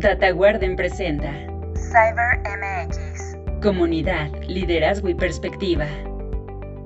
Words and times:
DataGuarden 0.00 0.76
presenta 0.76 1.30
CyberMX. 1.74 3.36
Comunidad, 3.62 4.30
liderazgo 4.48 5.10
y 5.10 5.14
perspectiva. 5.14 5.86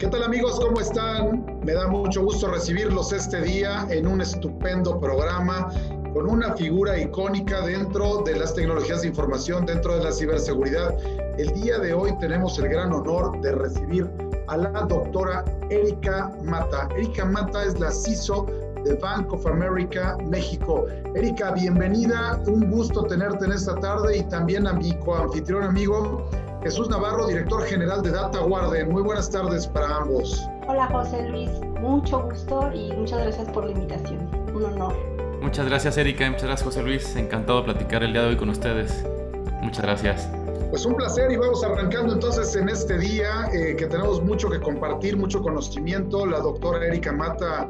¿Qué 0.00 0.08
tal 0.08 0.24
amigos? 0.24 0.58
¿Cómo 0.58 0.80
están? 0.80 1.46
Me 1.64 1.74
da 1.74 1.86
mucho 1.86 2.24
gusto 2.24 2.50
recibirlos 2.50 3.12
este 3.12 3.40
día 3.42 3.86
en 3.90 4.08
un 4.08 4.20
estupendo 4.20 4.98
programa 4.98 5.72
con 6.12 6.28
una 6.28 6.54
figura 6.54 6.98
icónica 6.98 7.64
dentro 7.64 8.22
de 8.22 8.34
las 8.34 8.52
tecnologías 8.52 9.02
de 9.02 9.08
información, 9.08 9.64
dentro 9.64 9.96
de 9.96 10.02
la 10.02 10.10
ciberseguridad. 10.10 10.92
El 11.38 11.52
día 11.62 11.78
de 11.78 11.94
hoy 11.94 12.18
tenemos 12.18 12.58
el 12.58 12.68
gran 12.68 12.92
honor 12.92 13.40
de 13.42 13.52
recibir 13.52 14.10
a 14.48 14.56
la 14.56 14.70
doctora 14.70 15.44
Erika 15.70 16.32
Mata. 16.42 16.88
Erika 16.96 17.24
Mata 17.24 17.62
es 17.62 17.78
la 17.78 17.92
CISO 17.92 18.48
de 18.84 18.94
Bank 18.94 19.32
of 19.32 19.46
America 19.46 20.16
México. 20.28 20.86
Erika, 21.14 21.52
bienvenida, 21.52 22.40
un 22.46 22.70
gusto 22.70 23.02
tenerte 23.04 23.46
en 23.46 23.52
esta 23.52 23.74
tarde 23.76 24.18
y 24.18 24.22
también 24.24 24.66
a 24.66 24.74
mi 24.74 24.92
coanfitrión 24.98 25.64
amigo 25.64 26.28
Jesús 26.62 26.88
Navarro, 26.88 27.26
director 27.26 27.62
general 27.64 28.02
de 28.02 28.10
Data 28.10 28.40
Guarden. 28.40 28.90
Muy 28.90 29.02
buenas 29.02 29.30
tardes 29.30 29.66
para 29.66 29.96
ambos. 29.96 30.46
Hola 30.68 30.86
José 30.86 31.28
Luis, 31.28 31.50
mucho 31.80 32.22
gusto 32.22 32.70
y 32.72 32.92
muchas 32.92 33.20
gracias 33.20 33.48
por 33.50 33.64
la 33.64 33.72
invitación. 33.72 34.28
Un 34.54 34.64
honor. 34.64 34.94
Muchas 35.40 35.66
gracias 35.66 35.96
Erika, 35.96 36.30
muchas 36.30 36.44
gracias 36.44 36.64
José 36.64 36.82
Luis, 36.82 37.16
encantado 37.16 37.60
de 37.60 37.64
platicar 37.64 38.02
el 38.02 38.12
día 38.12 38.22
de 38.22 38.28
hoy 38.28 38.36
con 38.36 38.50
ustedes. 38.50 39.04
Muchas 39.62 39.82
gracias. 39.82 40.28
Pues 40.70 40.84
un 40.86 40.96
placer 40.96 41.30
y 41.30 41.36
vamos 41.36 41.62
arrancando 41.62 42.14
entonces 42.14 42.56
en 42.56 42.68
este 42.68 42.98
día 42.98 43.48
eh, 43.52 43.76
que 43.76 43.86
tenemos 43.86 44.22
mucho 44.22 44.50
que 44.50 44.60
compartir, 44.60 45.16
mucho 45.16 45.40
conocimiento. 45.40 46.26
La 46.26 46.40
doctora 46.40 46.84
Erika 46.84 47.12
Mata 47.12 47.68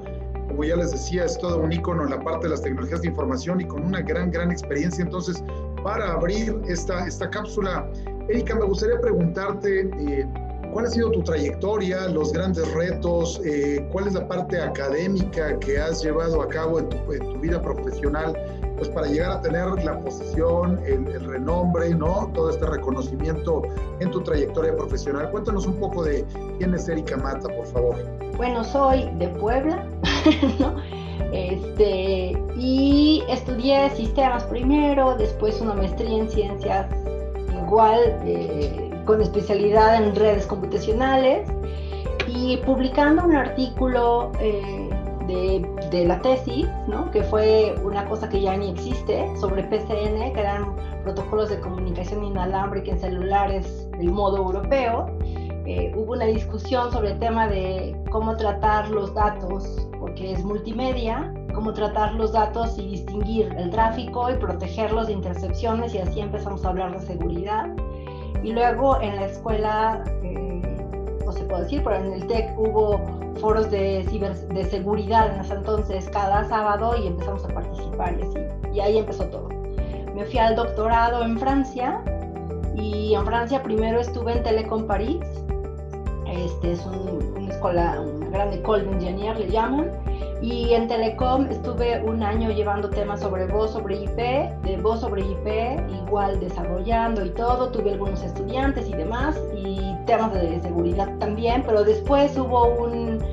como 0.54 0.68
ya 0.68 0.76
les 0.76 0.92
decía, 0.92 1.24
es 1.24 1.36
todo 1.36 1.58
un 1.58 1.72
icono 1.72 2.04
en 2.04 2.10
la 2.10 2.20
parte 2.20 2.46
de 2.46 2.50
las 2.50 2.62
tecnologías 2.62 3.02
de 3.02 3.08
información 3.08 3.60
y 3.60 3.64
con 3.64 3.84
una 3.84 4.00
gran, 4.00 4.30
gran 4.30 4.52
experiencia. 4.52 5.02
Entonces, 5.02 5.42
para 5.82 6.12
abrir 6.12 6.62
esta, 6.68 7.04
esta 7.08 7.28
cápsula, 7.28 7.90
Erika, 8.28 8.54
me 8.54 8.64
gustaría 8.64 9.00
preguntarte 9.00 9.90
eh, 9.98 10.24
cuál 10.74 10.86
ha 10.86 10.90
sido 10.90 11.12
tu 11.12 11.22
trayectoria, 11.22 12.08
los 12.08 12.32
grandes 12.32 12.70
retos, 12.74 13.40
eh, 13.44 13.86
cuál 13.92 14.08
es 14.08 14.14
la 14.14 14.26
parte 14.26 14.60
académica 14.60 15.56
que 15.60 15.78
has 15.78 16.02
llevado 16.02 16.42
a 16.42 16.48
cabo 16.48 16.80
en 16.80 16.88
tu, 16.88 17.38
vida 17.38 17.62
profesional, 17.62 18.36
pues 18.76 18.88
para 18.88 19.06
llegar 19.06 19.30
a 19.30 19.40
tener 19.40 19.84
la 19.84 20.00
posición, 20.00 20.80
el, 20.84 21.06
renombre, 21.26 21.94
¿no? 21.94 22.28
Todo 22.34 22.50
este 22.50 22.66
reconocimiento 22.66 23.62
en 24.00 24.10
tu 24.10 24.20
trayectoria 24.22 24.76
profesional. 24.76 25.30
Cuéntanos 25.30 25.64
un 25.64 25.78
poco 25.78 26.02
de 26.02 26.24
quién 26.58 26.74
es 26.74 26.88
Erika 26.88 27.16
Mata, 27.18 27.48
por 27.48 27.66
favor. 27.66 27.96
Bueno, 28.36 28.64
soy 28.64 29.08
de 29.18 29.28
Puebla. 29.28 29.86
Este, 31.32 32.36
y 32.56 33.22
estudié 33.28 33.88
sistemas 33.90 34.44
primero, 34.44 35.16
después 35.16 35.60
una 35.60 35.74
maestría 35.74 36.18
en 36.18 36.28
ciencias 36.28 36.86
igual, 37.66 38.00
eh, 38.24 38.93
con 39.04 39.20
especialidad 39.20 40.02
en 40.02 40.14
redes 40.14 40.46
computacionales, 40.46 41.48
y 42.26 42.56
publicando 42.58 43.24
un 43.24 43.34
artículo 43.34 44.32
eh, 44.40 44.88
de, 45.26 45.66
de, 45.90 46.04
la 46.06 46.20
tesis, 46.20 46.66
¿no? 46.88 47.10
que 47.10 47.22
fue 47.22 47.74
una 47.84 48.04
cosa 48.06 48.28
que 48.28 48.40
ya 48.40 48.56
ni 48.56 48.70
existe, 48.70 49.28
sobre 49.36 49.62
PCN, 49.64 50.32
que 50.32 50.40
eran 50.40 50.74
protocolos 51.04 51.50
de 51.50 51.60
comunicación 51.60 52.24
inalámbrica 52.24 52.92
en 52.92 52.98
celulares 52.98 53.88
del 53.98 54.10
modo 54.10 54.38
europeo, 54.38 55.06
eh, 55.66 55.92
hubo 55.96 56.12
una 56.12 56.26
discusión 56.26 56.92
sobre 56.92 57.12
el 57.12 57.18
tema 57.18 57.48
de 57.48 57.96
cómo 58.10 58.36
tratar 58.36 58.90
los 58.90 59.14
datos, 59.14 59.88
porque 59.98 60.32
es 60.32 60.44
multimedia, 60.44 61.32
cómo 61.54 61.72
tratar 61.72 62.12
los 62.14 62.32
datos 62.32 62.78
y 62.78 62.86
distinguir 62.88 63.54
el 63.56 63.70
tráfico 63.70 64.30
y 64.30 64.34
protegerlos 64.34 65.06
de 65.06 65.14
intercepciones 65.14 65.94
y 65.94 65.98
así 65.98 66.20
empezamos 66.20 66.66
a 66.66 66.68
hablar 66.68 67.00
de 67.00 67.06
seguridad. 67.06 67.74
Y 68.44 68.52
luego 68.52 69.00
en 69.00 69.16
la 69.16 69.26
escuela, 69.26 70.04
eh, 70.22 70.62
no 71.24 71.32
se 71.32 71.44
puede 71.44 71.64
decir, 71.64 71.82
pero 71.82 71.96
en 71.96 72.12
el 72.12 72.26
TEC 72.26 72.56
hubo 72.58 73.00
foros 73.40 73.70
de, 73.70 74.06
ciber, 74.08 74.36
de 74.36 74.64
seguridad 74.64 75.34
en 75.34 75.40
ese 75.40 75.54
entonces 75.54 76.08
cada 76.10 76.44
sábado 76.44 76.94
y 76.96 77.08
empezamos 77.08 77.44
a 77.44 77.48
participar 77.48 78.14
y 78.18 78.22
así. 78.22 78.38
Y 78.74 78.80
ahí 78.80 78.98
empezó 78.98 79.24
todo. 79.26 79.48
Me 80.14 80.24
fui 80.26 80.38
al 80.38 80.54
doctorado 80.54 81.24
en 81.24 81.38
Francia 81.38 82.00
y 82.76 83.14
en 83.14 83.24
Francia 83.24 83.62
primero 83.62 83.98
estuve 83.98 84.32
en 84.36 84.42
Telecom 84.44 84.86
París 84.86 85.24
este 86.34 86.72
es 86.72 86.84
una 86.86 87.48
escuela, 87.48 88.00
una 88.00 88.28
gran 88.28 88.52
école 88.52 88.84
de 88.84 89.34
le 89.34 89.48
llaman. 89.48 89.90
Y 90.44 90.74
en 90.74 90.88
Telecom 90.88 91.46
estuve 91.46 92.02
un 92.02 92.22
año 92.22 92.50
llevando 92.50 92.90
temas 92.90 93.20
sobre 93.20 93.46
voz 93.46 93.72
sobre 93.72 93.96
IP, 94.02 94.16
de 94.62 94.76
voz 94.82 95.00
sobre 95.00 95.22
IP, 95.22 95.80
igual 96.04 96.38
desarrollando 96.38 97.24
y 97.24 97.30
todo. 97.30 97.70
Tuve 97.70 97.92
algunos 97.92 98.22
estudiantes 98.22 98.86
y 98.86 98.92
demás, 98.92 99.40
y 99.56 99.80
temas 100.04 100.34
de 100.34 100.60
seguridad 100.60 101.08
también, 101.18 101.62
pero 101.64 101.82
después 101.82 102.36
hubo 102.36 102.74
un, 102.74 103.24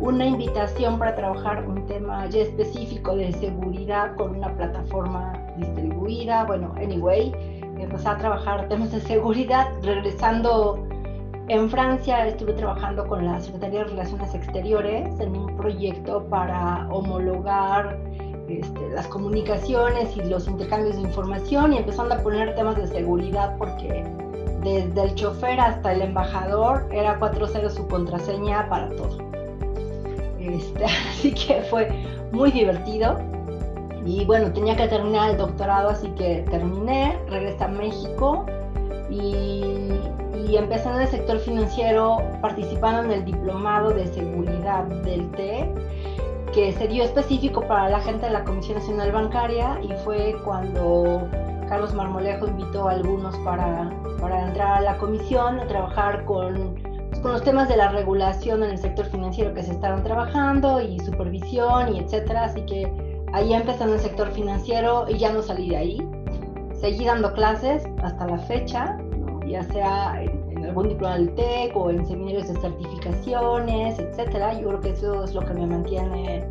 una 0.00 0.24
invitación 0.24 0.98
para 0.98 1.14
trabajar 1.14 1.68
un 1.68 1.84
tema 1.84 2.24
ya 2.30 2.40
específico 2.40 3.14
de 3.14 3.34
seguridad 3.34 4.16
con 4.16 4.36
una 4.36 4.50
plataforma 4.56 5.34
distribuida. 5.58 6.44
Bueno, 6.44 6.72
anyway, 6.78 7.34
empecé 7.78 8.08
a 8.08 8.16
trabajar 8.16 8.66
temas 8.68 8.92
de 8.92 9.02
seguridad 9.02 9.68
regresando 9.82 10.86
en 11.48 11.70
Francia 11.70 12.26
estuve 12.26 12.52
trabajando 12.54 13.06
con 13.06 13.24
la 13.24 13.40
Secretaría 13.40 13.80
de 13.80 13.84
Relaciones 13.86 14.34
Exteriores 14.34 15.20
en 15.20 15.36
un 15.36 15.56
proyecto 15.56 16.24
para 16.28 16.88
homologar 16.90 17.98
este, 18.48 18.88
las 18.90 19.06
comunicaciones 19.06 20.16
y 20.16 20.22
los 20.22 20.48
intercambios 20.48 20.96
de 20.96 21.02
información 21.02 21.72
y 21.72 21.78
empezando 21.78 22.14
a 22.14 22.18
poner 22.18 22.54
temas 22.54 22.76
de 22.76 22.86
seguridad 22.88 23.56
porque 23.58 24.04
desde 24.62 25.02
el 25.02 25.14
chofer 25.14 25.60
hasta 25.60 25.92
el 25.92 26.02
embajador 26.02 26.88
era 26.90 27.18
4.0 27.20 27.70
su 27.70 27.86
contraseña 27.86 28.68
para 28.68 28.88
todo. 28.90 29.18
Este, 30.40 30.84
así 31.10 31.32
que 31.32 31.62
fue 31.70 31.88
muy 32.32 32.50
divertido. 32.50 33.18
Y 34.04 34.24
bueno, 34.24 34.52
tenía 34.52 34.76
que 34.76 34.86
terminar 34.86 35.30
el 35.30 35.36
doctorado, 35.36 35.88
así 35.88 36.08
que 36.10 36.44
terminé, 36.48 37.18
regresé 37.28 37.64
a 37.64 37.68
México 37.68 38.46
y 39.10 39.98
y 40.48 40.56
empecé 40.56 40.88
en 40.88 41.00
el 41.00 41.08
sector 41.08 41.38
financiero 41.40 42.22
participando 42.40 43.02
en 43.04 43.20
el 43.20 43.24
diplomado 43.24 43.90
de 43.90 44.06
seguridad 44.06 44.84
del 44.84 45.30
TE, 45.32 45.72
que 46.52 46.72
se 46.72 46.88
dio 46.88 47.04
específico 47.04 47.60
para 47.62 47.88
la 47.88 48.00
gente 48.00 48.26
de 48.26 48.32
la 48.32 48.44
Comisión 48.44 48.78
Nacional 48.78 49.12
Bancaria 49.12 49.78
y 49.82 49.92
fue 50.04 50.36
cuando 50.44 51.28
Carlos 51.68 51.92
Marmolejo 51.94 52.46
invitó 52.46 52.88
a 52.88 52.92
algunos 52.92 53.36
para, 53.38 53.90
para 54.20 54.46
entrar 54.46 54.78
a 54.78 54.80
la 54.82 54.98
comisión, 54.98 55.58
a 55.58 55.66
trabajar 55.66 56.24
con, 56.24 56.76
pues, 57.10 57.20
con 57.20 57.32
los 57.32 57.42
temas 57.42 57.68
de 57.68 57.76
la 57.76 57.88
regulación 57.88 58.62
en 58.62 58.70
el 58.70 58.78
sector 58.78 59.06
financiero 59.06 59.52
que 59.52 59.62
se 59.62 59.72
estaban 59.72 60.02
trabajando 60.04 60.80
y 60.80 61.00
supervisión 61.00 61.94
y 61.94 61.98
etcétera, 61.98 62.44
así 62.44 62.62
que 62.62 62.90
ahí 63.32 63.52
en 63.52 63.68
el 63.68 64.00
sector 64.00 64.30
financiero 64.30 65.06
y 65.08 65.18
ya 65.18 65.32
no 65.32 65.42
salí 65.42 65.70
de 65.70 65.76
ahí. 65.76 66.08
Seguí 66.80 67.04
dando 67.04 67.32
clases 67.32 67.84
hasta 68.02 68.26
la 68.26 68.38
fecha 68.38 68.96
ya 69.48 69.62
sea 69.64 70.22
en, 70.22 70.64
algún 70.64 70.88
diploma 70.88 71.16
del 71.16 71.34
TEC 71.34 71.76
o 71.76 71.90
en 71.90 72.06
seminarios 72.06 72.48
de 72.48 72.60
certificaciones, 72.60 73.98
etcétera. 73.98 74.58
Yo 74.60 74.68
creo 74.68 74.80
que 74.80 74.90
eso 74.90 75.24
es 75.24 75.34
lo 75.34 75.40
que 75.42 75.54
me 75.54 75.66
mantiene 75.66 76.44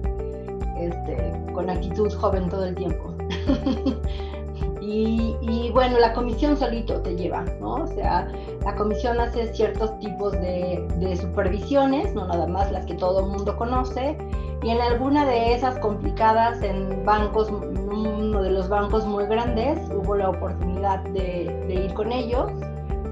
este, 0.77 1.33
con 1.53 1.69
actitud 1.69 2.11
joven 2.13 2.49
todo 2.49 2.65
el 2.65 2.75
tiempo. 2.75 3.13
y, 4.81 5.69
bueno, 5.73 5.99
la 5.99 6.13
comisión 6.13 6.55
solito 6.55 7.01
te 7.01 7.15
lleva, 7.15 7.43
¿no? 7.59 7.75
O 7.75 7.87
sea, 7.87 8.27
la 8.63 8.75
comisión 8.75 9.19
hace 9.19 9.53
ciertos 9.53 9.97
tipos 9.99 10.31
de, 10.33 11.17
supervisiones, 11.19 12.13
no 12.13 12.27
nada 12.27 12.47
más 12.47 12.71
las 12.71 12.85
que 12.85 12.93
todo 12.93 13.25
el 13.25 13.31
mundo 13.31 13.57
conoce, 13.57 14.17
y 14.63 14.69
en 14.69 14.79
alguna 14.79 15.25
de 15.25 15.53
esas 15.53 15.77
complicadas 15.79 16.61
en 16.61 17.05
bancos, 17.05 17.49
uno 17.49 18.41
de 18.41 18.51
los 18.51 18.69
bancos 18.69 19.05
muy 19.05 19.25
grandes, 19.25 19.79
hubo 19.89 20.15
la 20.15 20.29
oportunidad 20.29 20.99
de 21.09 21.83
ir 21.85 21.93
con 21.93 22.11
ellos 22.11 22.51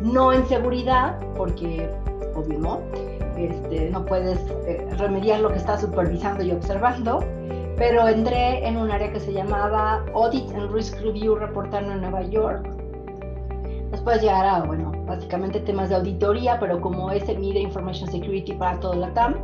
no 0.03 0.33
en 0.33 0.45
seguridad, 0.47 1.17
porque 1.35 1.89
obvio 2.35 2.59
no, 2.59 2.81
este, 3.37 3.89
no 3.89 4.05
puedes 4.05 4.37
eh, 4.67 4.85
remediar 4.97 5.39
lo 5.39 5.49
que 5.49 5.57
estás 5.57 5.81
supervisando 5.81 6.43
y 6.43 6.51
observando, 6.51 7.23
pero 7.77 8.07
entré 8.07 8.67
en 8.67 8.77
un 8.77 8.91
área 8.91 9.11
que 9.11 9.19
se 9.19 9.33
llamaba 9.33 10.03
Audit 10.13 10.49
and 10.55 10.71
Risk 10.71 10.99
Review 11.01 11.35
reportando 11.35 11.93
en 11.93 12.01
Nueva 12.01 12.21
York. 12.23 12.67
Después 13.91 14.21
llegará, 14.21 14.63
bueno, 14.63 14.91
básicamente 15.05 15.59
temas 15.61 15.89
de 15.89 15.95
auditoría, 15.95 16.59
pero 16.59 16.81
como 16.81 17.11
ese 17.11 17.35
mide 17.35 17.59
Information 17.59 18.09
Security 18.11 18.53
para 18.53 18.79
todo 18.79 18.95
la 18.95 19.13
TAM, 19.13 19.35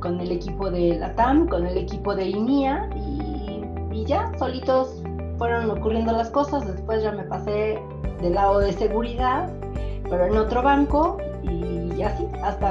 con 0.00 0.20
el 0.20 0.32
equipo 0.32 0.70
de 0.70 0.98
la 0.98 1.14
TAM, 1.14 1.48
con 1.48 1.66
el 1.66 1.78
equipo 1.78 2.14
de 2.14 2.26
INIA 2.26 2.90
y, 2.96 3.64
y 3.92 4.04
ya, 4.04 4.32
solitos 4.36 5.02
fueron 5.42 5.68
ocurriendo 5.72 6.12
las 6.12 6.30
cosas. 6.30 6.64
Después 6.64 7.02
ya 7.02 7.10
me 7.10 7.24
pasé 7.24 7.76
del 8.20 8.34
lado 8.34 8.60
de 8.60 8.72
seguridad, 8.74 9.50
pero 10.08 10.26
en 10.26 10.36
otro 10.36 10.62
banco 10.62 11.18
y 11.42 12.00
así, 12.00 12.28
hasta, 12.44 12.70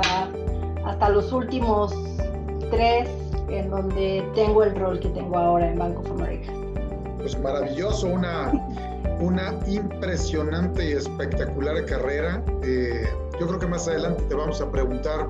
hasta 0.86 1.10
los 1.10 1.34
últimos 1.34 1.94
tres 2.70 3.10
en 3.50 3.70
donde 3.70 4.26
tengo 4.36 4.64
el 4.64 4.74
rol 4.74 5.02
que 5.02 5.10
tengo 5.10 5.38
ahora 5.38 5.70
en 5.70 5.80
Bank 5.80 6.00
of 6.00 6.12
America. 6.12 6.54
pues 7.18 7.38
maravilloso, 7.40 8.08
una, 8.08 8.54
una 9.20 9.54
impresionante 9.68 10.92
y 10.92 10.94
espectacular 10.94 11.84
carrera. 11.84 12.42
Eh, 12.64 13.04
yo 13.38 13.48
creo 13.48 13.60
que 13.60 13.68
más 13.68 13.86
adelante 13.90 14.24
te 14.30 14.36
vamos 14.36 14.62
a 14.62 14.72
preguntar 14.72 15.28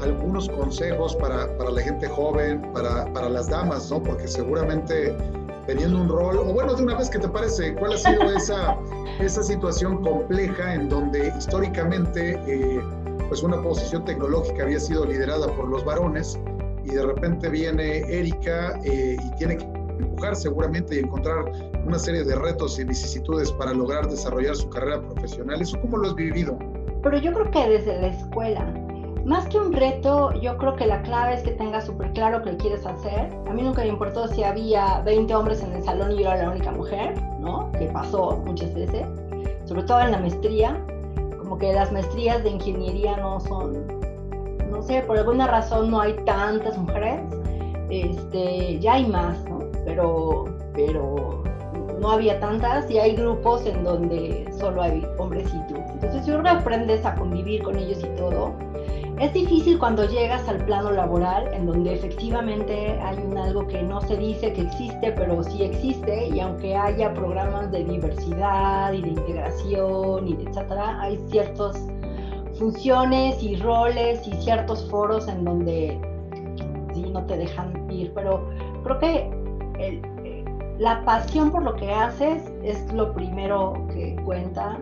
algunos 0.00 0.48
consejos 0.50 1.16
para, 1.16 1.48
para 1.58 1.70
la 1.70 1.80
gente 1.80 2.06
joven, 2.06 2.62
para, 2.72 3.12
para, 3.12 3.28
las 3.28 3.48
damas, 3.48 3.90
¿no? 3.90 4.00
Porque 4.00 4.28
seguramente 4.28 5.16
teniendo 5.66 6.00
un 6.00 6.08
rol, 6.08 6.38
o 6.38 6.52
bueno, 6.52 6.74
de 6.74 6.82
una 6.82 6.96
vez, 6.96 7.10
¿qué 7.10 7.18
te 7.18 7.28
parece? 7.28 7.74
¿Cuál 7.74 7.94
ha 7.94 7.98
sido 7.98 8.22
esa, 8.32 8.76
esa 9.20 9.42
situación 9.42 10.02
compleja 10.02 10.74
en 10.74 10.88
donde 10.88 11.32
históricamente 11.36 12.40
eh, 12.46 12.80
pues 13.28 13.42
una 13.42 13.60
posición 13.60 14.04
tecnológica 14.04 14.62
había 14.62 14.78
sido 14.78 15.04
liderada 15.04 15.48
por 15.48 15.68
los 15.68 15.84
varones 15.84 16.38
y 16.84 16.90
de 16.90 17.04
repente 17.04 17.48
viene 17.48 17.98
Erika 18.08 18.78
eh, 18.84 19.16
y 19.20 19.36
tiene 19.36 19.58
que 19.58 19.64
empujar 19.98 20.36
seguramente 20.36 20.96
y 20.96 20.98
encontrar 21.00 21.50
una 21.84 21.98
serie 21.98 22.22
de 22.24 22.34
retos 22.36 22.78
y 22.78 22.84
vicisitudes 22.84 23.50
para 23.52 23.72
lograr 23.72 24.08
desarrollar 24.08 24.54
su 24.54 24.68
carrera 24.70 25.00
profesional. 25.00 25.60
¿Eso 25.60 25.80
cómo 25.80 25.98
lo 25.98 26.08
has 26.08 26.14
vivido? 26.14 26.58
Pero 27.02 27.18
yo 27.18 27.32
creo 27.32 27.50
que 27.50 27.68
desde 27.68 28.00
la 28.00 28.08
escuela, 28.08 28.85
más 29.26 29.48
que 29.48 29.58
un 29.58 29.72
reto, 29.72 30.32
yo 30.34 30.56
creo 30.56 30.76
que 30.76 30.86
la 30.86 31.02
clave 31.02 31.34
es 31.34 31.42
que 31.42 31.50
tengas 31.50 31.86
súper 31.86 32.12
claro 32.12 32.42
qué 32.44 32.56
quieres 32.56 32.86
hacer. 32.86 33.28
A 33.48 33.52
mí 33.52 33.60
nunca 33.60 33.82
me 33.82 33.88
importó 33.88 34.28
si 34.28 34.44
había 34.44 35.00
20 35.00 35.34
hombres 35.34 35.62
en 35.64 35.72
el 35.72 35.82
salón 35.82 36.12
y 36.12 36.22
yo 36.22 36.30
era 36.30 36.44
la 36.44 36.50
única 36.50 36.70
mujer, 36.70 37.20
¿no? 37.40 37.72
Que 37.72 37.86
pasó 37.86 38.40
muchas 38.46 38.72
veces, 38.72 39.04
sobre 39.64 39.82
todo 39.82 40.00
en 40.00 40.12
la 40.12 40.18
maestría. 40.18 40.80
Como 41.38 41.58
que 41.58 41.72
las 41.72 41.90
maestrías 41.90 42.44
de 42.44 42.50
ingeniería 42.50 43.16
no 43.16 43.40
son, 43.40 43.88
no 44.70 44.80
sé, 44.82 45.02
por 45.02 45.18
alguna 45.18 45.48
razón 45.48 45.90
no 45.90 46.00
hay 46.00 46.12
tantas 46.24 46.78
mujeres. 46.78 47.20
Este, 47.90 48.78
ya 48.78 48.94
hay 48.94 49.06
más, 49.06 49.44
¿no? 49.46 49.58
Pero, 49.84 50.44
pero 50.72 51.42
no 52.00 52.12
había 52.12 52.38
tantas 52.38 52.88
y 52.88 52.98
hay 52.98 53.16
grupos 53.16 53.66
en 53.66 53.82
donde 53.82 54.48
solo 54.56 54.82
hay 54.82 55.04
hombres 55.18 55.52
y 55.52 55.72
tú. 55.72 55.80
Entonces 55.94 56.24
yo 56.26 56.34
creo 56.34 56.42
que 56.44 56.48
aprendes 56.60 57.04
a 57.04 57.16
convivir 57.16 57.64
con 57.64 57.76
ellos 57.76 57.98
y 58.04 58.16
todo 58.16 58.54
es 59.18 59.32
difícil 59.32 59.78
cuando 59.78 60.04
llegas 60.04 60.46
al 60.46 60.58
plano 60.66 60.90
laboral 60.90 61.48
en 61.54 61.66
donde 61.66 61.94
efectivamente 61.94 62.98
hay 63.00 63.16
un 63.16 63.38
algo 63.38 63.66
que 63.66 63.82
no 63.82 64.00
se 64.02 64.16
dice 64.16 64.52
que 64.52 64.62
existe, 64.62 65.12
pero 65.12 65.42
sí 65.42 65.62
existe 65.62 66.28
y 66.28 66.40
aunque 66.40 66.76
haya 66.76 67.14
programas 67.14 67.70
de 67.72 67.84
diversidad 67.84 68.92
y 68.92 69.00
de 69.00 69.08
integración 69.08 70.28
y 70.28 70.32
etcétera, 70.34 71.00
hay 71.00 71.18
ciertas 71.30 71.88
funciones 72.58 73.42
y 73.42 73.56
roles 73.56 74.26
y 74.28 74.32
ciertos 74.42 74.86
foros 74.90 75.28
en 75.28 75.44
donde 75.44 75.98
sí 76.92 77.08
no 77.10 77.24
te 77.24 77.38
dejan 77.38 77.90
ir, 77.90 78.12
pero 78.14 78.46
creo 78.84 78.98
que 78.98 79.30
eh, 79.78 80.44
la 80.78 81.02
pasión 81.06 81.50
por 81.50 81.62
lo 81.62 81.74
que 81.76 81.90
haces 81.90 82.42
es 82.62 82.92
lo 82.92 83.14
primero 83.14 83.86
que 83.94 84.14
cuenta 84.26 84.78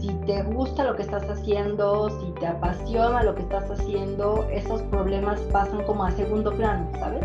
si 0.00 0.08
te 0.26 0.42
gusta 0.42 0.84
lo 0.84 0.96
que 0.96 1.02
estás 1.02 1.28
haciendo, 1.28 2.08
si 2.20 2.32
te 2.40 2.46
apasiona 2.46 3.22
lo 3.22 3.34
que 3.34 3.42
estás 3.42 3.70
haciendo, 3.70 4.46
esos 4.50 4.82
problemas 4.82 5.40
pasan 5.52 5.82
como 5.84 6.04
a 6.04 6.10
segundo 6.12 6.52
plano, 6.52 6.88
¿sabes? 6.98 7.24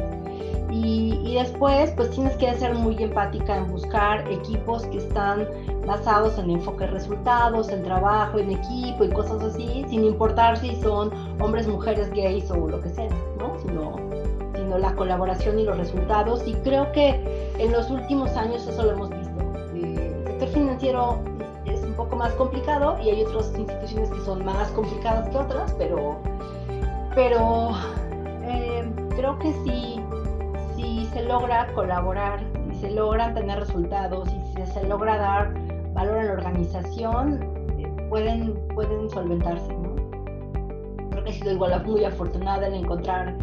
Y, 0.72 1.36
después, 1.36 1.92
pues 1.92 2.10
tienes 2.12 2.36
que 2.38 2.52
ser 2.56 2.74
muy 2.74 2.96
empática 3.02 3.58
en 3.58 3.72
buscar 3.72 4.28
equipos 4.32 4.86
que 4.88 4.98
están 4.98 5.48
basados 5.86 6.38
en 6.40 6.50
enfoque 6.50 6.88
resultados, 6.88 7.70
en 7.70 7.84
trabajo, 7.84 8.40
en 8.40 8.52
equipo 8.52 9.04
y 9.04 9.10
cosas 9.10 9.42
así, 9.44 9.86
sin 9.90 10.04
importar 10.04 10.58
si 10.58 10.76
son 10.82 11.12
hombres, 11.40 11.68
mujeres, 11.68 12.10
gays 12.12 12.50
o 12.50 12.68
lo 12.68 12.82
que 12.82 12.90
sea, 12.90 13.10
¿no? 13.38 13.56
Sino, 13.62 13.96
sino 14.56 14.78
la 14.80 14.96
colaboración 14.96 15.60
y 15.60 15.64
los 15.64 15.78
resultados. 15.78 16.42
Y 16.48 16.54
creo 16.56 16.92
que 16.92 17.52
en 17.60 17.72
los 17.72 17.90
últimos 17.92 18.32
años 18.32 18.68
eso 18.68 18.84
lo 18.84 18.92
hemos 18.92 19.10
visto. 19.10 19.42
Eh, 19.76 20.24
el 20.26 20.28
sector 20.28 20.50
financiero 20.50 21.33
un 21.94 21.98
poco 21.98 22.16
más 22.16 22.34
complicado 22.34 22.98
y 23.04 23.10
hay 23.10 23.24
otras 23.24 23.54
instituciones 23.56 24.10
que 24.10 24.20
son 24.22 24.44
más 24.44 24.68
complicadas 24.72 25.30
que 25.30 25.38
otras, 25.38 25.74
pero, 25.78 26.18
pero 27.14 27.70
eh, 28.42 28.92
creo 29.16 29.38
que 29.38 29.54
si, 29.64 30.00
si 30.76 31.06
se 31.14 31.24
logra 31.24 31.72
colaborar, 31.74 32.40
si 32.72 32.76
se 32.78 32.92
logran 32.92 33.36
tener 33.36 33.60
resultados 33.60 34.28
y 34.34 34.66
si 34.66 34.72
se 34.72 34.88
logra 34.88 35.18
dar 35.18 35.54
valor 35.94 36.18
a 36.18 36.24
la 36.24 36.34
organización, 36.34 37.44
eh, 37.78 37.88
pueden, 38.10 38.56
pueden 38.74 39.08
solventarse. 39.12 39.72
¿no? 39.72 39.94
Creo 41.12 41.24
que 41.24 41.30
he 41.30 41.34
sido 41.34 41.52
igual 41.52 41.86
muy 41.86 42.06
afortunada 42.06 42.68
en 42.68 42.74
encontrar 42.74 43.36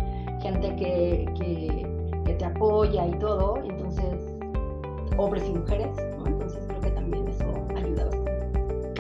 gente 0.43 0.75
que, 0.75 1.32
que, 1.38 1.87
que 2.25 2.35
te 2.35 2.44
apoya 2.44 3.06
y 3.06 3.12
todo, 3.12 3.58
entonces, 3.62 4.37
hombres 5.19 5.44
y 5.47 5.52
mujeres, 5.52 5.97
¿no? 6.19 6.26
entonces 6.26 6.64
creo 6.67 6.81
que 6.81 6.91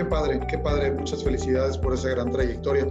Qué 0.00 0.06
padre, 0.06 0.40
qué 0.48 0.56
padre. 0.56 0.92
Muchas 0.92 1.22
felicidades 1.22 1.76
por 1.76 1.92
esa 1.92 2.08
gran 2.08 2.30
trayectoria. 2.30 2.86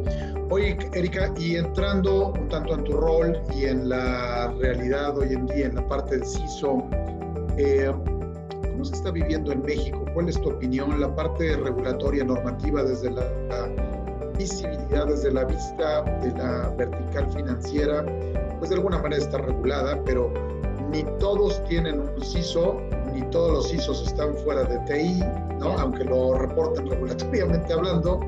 Oye, 0.52 0.78
Erika, 0.94 1.34
y 1.40 1.56
entrando 1.56 2.34
un 2.34 2.48
tanto 2.50 2.76
en 2.76 2.84
tu 2.84 2.92
rol 2.92 3.42
y 3.56 3.66
en 3.66 3.90
la 3.90 4.54
realidad 4.60 5.18
hoy 5.18 5.34
en 5.34 5.48
día, 5.48 5.66
en 5.66 5.74
la 5.74 5.88
parte 5.88 6.20
del 6.20 6.28
CISO, 6.28 6.88
eh, 7.58 7.92
¿cómo 8.62 8.86
se 8.86 8.94
está 8.94 9.10
viviendo 9.10 9.52
en 9.52 9.64
México? 9.64 10.06
¿Cuál 10.14 10.30
es 10.30 10.40
tu 10.40 10.52
opinión? 10.52 11.02
La 11.02 11.16
parte 11.16 11.58
regulatoria, 11.58 12.24
normativa, 12.24 12.84
desde 12.84 13.10
la, 13.10 13.24
la 13.50 14.32
visibilidad, 14.38 15.08
desde 15.08 15.32
la 15.32 15.46
vista 15.46 16.04
de 16.22 16.32
la 16.38 16.70
vertical 16.78 17.28
financiera, 17.34 18.06
pues 18.60 18.70
de 18.70 18.76
alguna 18.76 19.00
manera 19.00 19.20
está 19.20 19.40
regulada, 19.40 20.00
pero 20.06 20.32
ni 20.92 21.04
todos 21.18 21.64
tienen 21.64 22.02
un 22.02 22.24
CISO, 22.24 22.78
ni 23.20 23.30
todos 23.32 23.52
los 23.52 23.70
CISOs 23.70 24.08
están 24.08 24.34
fuera 24.36 24.64
de 24.64 24.80
TI, 24.80 25.20
¿no? 25.60 25.78
aunque 25.78 26.04
lo 26.04 26.36
reporten 26.36 26.90
regulatoriamente 26.90 27.74
hablando, 27.74 28.20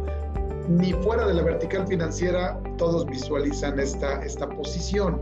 ni 0.68 0.94
fuera 0.94 1.26
de 1.28 1.34
la 1.34 1.44
vertical 1.44 1.88
financiera 1.88 2.60
todos 2.78 3.06
visualizan 3.06 3.80
esta, 3.80 4.22
esta 4.24 4.48
posición. 4.50 5.22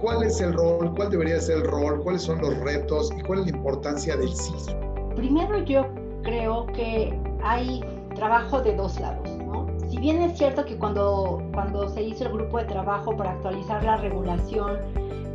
¿Cuál 0.00 0.22
es 0.22 0.40
el 0.40 0.52
rol? 0.52 0.94
¿Cuál 0.94 1.10
debería 1.10 1.40
ser 1.40 1.58
el 1.58 1.64
rol? 1.64 2.02
¿Cuáles 2.02 2.22
son 2.22 2.40
los 2.40 2.56
retos? 2.58 3.12
¿Y 3.16 3.22
cuál 3.22 3.40
es 3.40 3.46
la 3.46 3.56
importancia 3.56 4.16
del 4.16 4.28
CISO? 4.28 4.76
Primero 5.16 5.62
yo 5.64 5.86
creo 6.22 6.66
que 6.66 7.18
hay 7.42 7.82
trabajo 8.14 8.60
de 8.60 8.74
dos 8.74 8.98
lados. 9.00 9.28
¿no? 9.46 9.66
Si 9.88 9.98
bien 9.98 10.20
es 10.22 10.36
cierto 10.36 10.64
que 10.64 10.76
cuando, 10.76 11.42
cuando 11.52 11.88
se 11.88 12.02
hizo 12.02 12.24
el 12.24 12.32
grupo 12.32 12.58
de 12.58 12.64
trabajo 12.64 13.16
para 13.16 13.32
actualizar 13.32 13.82
la 13.84 13.96
regulación 13.96 14.78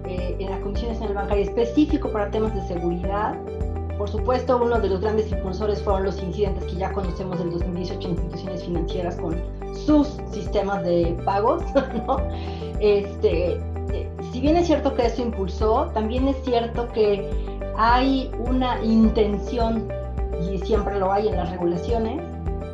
eh, 0.10 0.36
en 0.40 0.50
la 0.50 0.60
Comisión 0.62 0.92
Nacional 0.92 1.16
Bancaria 1.16 1.44
específico 1.46 2.10
para 2.10 2.32
temas 2.32 2.54
de 2.56 2.62
seguridad, 2.68 3.36
por 4.00 4.10
supuesto, 4.10 4.58
uno 4.64 4.80
de 4.80 4.88
los 4.88 5.02
grandes 5.02 5.30
impulsores 5.30 5.84
fueron 5.84 6.06
los 6.06 6.24
incidentes 6.24 6.64
que 6.64 6.76
ya 6.76 6.90
conocemos 6.94 7.38
del 7.38 7.52
2018 7.52 8.08
en 8.08 8.14
instituciones 8.14 8.64
financieras 8.64 9.18
con 9.18 9.36
sus 9.76 10.08
sistemas 10.32 10.84
de 10.84 11.18
pagos. 11.26 11.62
Este, 12.80 13.60
eh, 13.92 14.10
si 14.32 14.40
bien 14.40 14.56
es 14.56 14.68
cierto 14.68 14.96
que 14.96 15.06
eso 15.06 15.22
impulsó, 15.22 15.92
también 15.94 16.30
es 16.30 16.38
cierto 16.46 16.88
que 16.94 17.30
hay 17.76 18.32
una 18.48 18.82
intención, 18.86 19.90
y 20.50 20.60
siempre 20.60 20.98
lo 20.98 21.12
hay 21.12 21.28
en 21.28 21.36
las 21.36 21.52
regulaciones, 21.52 22.22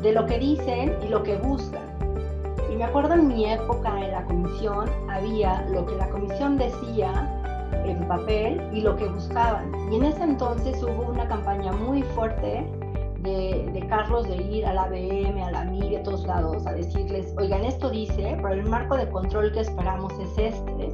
de 0.03 0.11
lo 0.11 0.27
que 0.27 0.37
dicen 0.37 0.95
y 1.03 1.07
lo 1.07 1.23
que 1.23 1.37
buscan. 1.37 1.84
Y 2.75 2.77
me 2.77 2.83
acuerdo 2.83 3.13
en 3.13 3.29
mi 3.29 3.45
época 3.45 4.03
en 4.03 4.11
la 4.11 4.25
comisión 4.25 4.89
había 5.09 5.65
lo 5.71 5.85
que 5.85 5.95
la 5.95 6.09
comisión 6.09 6.57
decía 6.57 7.41
en 7.85 8.05
papel 8.05 8.61
y 8.73 8.81
lo 8.81 8.97
que 8.97 9.05
buscaban. 9.05 9.71
Y 9.89 9.95
en 9.95 10.03
ese 10.03 10.23
entonces 10.23 10.83
hubo 10.83 11.09
una 11.09 11.25
campaña 11.25 11.71
muy 11.71 12.03
fuerte 12.03 12.69
de, 13.19 13.69
de, 13.71 13.87
Carlos 13.87 14.27
de 14.27 14.35
ir 14.35 14.65
a 14.65 14.73
la 14.73 14.89
BM, 14.89 15.41
a 15.41 15.51
la 15.51 15.63
MIG, 15.63 15.99
a 15.99 16.03
todos 16.03 16.27
lados, 16.27 16.67
a 16.67 16.73
decirles, 16.73 17.33
oigan, 17.37 17.63
esto 17.63 17.89
dice, 17.89 18.37
pero 18.41 18.55
el 18.55 18.65
marco 18.65 18.97
de 18.97 19.07
control 19.09 19.53
que 19.53 19.61
esperamos 19.61 20.11
es 20.19 20.37
este, 20.37 20.91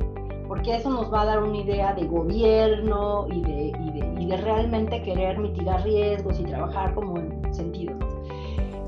porque 0.47 0.75
eso 0.75 0.91
nos 0.91 1.11
va 1.11 1.23
a 1.23 1.25
dar 1.25 1.41
una 1.41 1.57
idea 1.57 1.95
de 1.95 2.05
gobierno 2.05 3.25
y 3.27 3.41
de, 3.41 3.73
y 3.79 3.99
de, 3.99 4.21
y 4.21 4.27
de 4.27 4.37
realmente 4.37 5.01
querer 5.01 5.39
mitigar 5.39 5.83
riesgos 5.83 6.39
y 6.39 6.43
trabajar 6.43 6.93
como 6.93 7.17
en 7.17 7.51
sentido. 7.51 7.95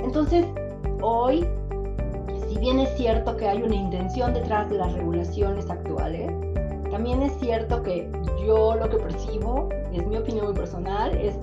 Entonces, 0.03 0.45
hoy, 1.01 1.43
si 2.53 2.59
bien 2.59 2.79
es 2.93 2.99
cierto 2.99 3.35
que 3.35 3.47
hay 3.47 3.63
una 3.63 3.75
intención 3.75 4.35
detrás 4.35 4.69
de 4.69 4.77
las 4.77 4.93
regulaciones 4.93 5.67
actuales, 5.67 6.31
también 6.91 7.23
es 7.23 7.33
cierto 7.39 7.81
que 7.81 8.07
yo 8.45 8.75
lo 8.75 8.87
que 8.87 8.97
percibo, 8.97 9.67
es 9.91 10.05
mi 10.05 10.15
opinión 10.15 10.45
muy 10.45 10.53
personal, 10.53 11.11
es 11.17 11.33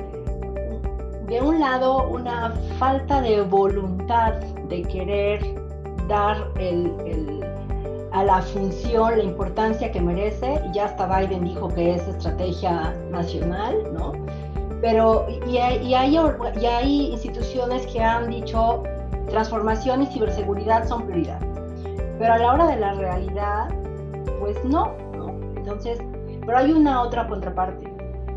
de 1.26 1.40
un 1.40 1.58
lado 1.58 2.08
una 2.08 2.52
falta 2.78 3.20
de 3.20 3.42
voluntad 3.42 4.34
de 4.68 4.82
querer 4.82 5.40
dar 6.08 6.36
a 8.12 8.24
la 8.24 8.42
función 8.42 9.18
la 9.18 9.24
importancia 9.24 9.90
que 9.90 10.00
merece, 10.00 10.60
y 10.70 10.74
ya 10.74 10.84
hasta 10.84 11.18
Biden 11.18 11.42
dijo 11.44 11.66
que 11.68 11.96
es 11.96 12.06
estrategia 12.06 12.94
nacional, 13.10 13.74
¿no? 13.92 14.12
Pero, 14.80 15.26
y 15.28 15.54
y 15.54 15.58
hay, 15.58 16.16
y 16.60 16.66
hay 16.66 17.06
instituciones 17.10 17.86
que 17.88 18.00
han 18.00 18.30
dicho 18.30 18.84
transformación 19.30 20.02
y 20.02 20.06
ciberseguridad 20.06 20.86
son 20.86 21.06
prioridad. 21.06 21.40
Pero 22.18 22.34
a 22.34 22.38
la 22.38 22.52
hora 22.52 22.66
de 22.66 22.76
la 22.76 22.92
realidad, 22.92 23.68
pues 24.40 24.62
no, 24.64 24.92
entonces, 25.56 25.98
pero 26.44 26.58
hay 26.58 26.72
una 26.72 27.02
otra 27.02 27.26
contraparte. 27.28 27.90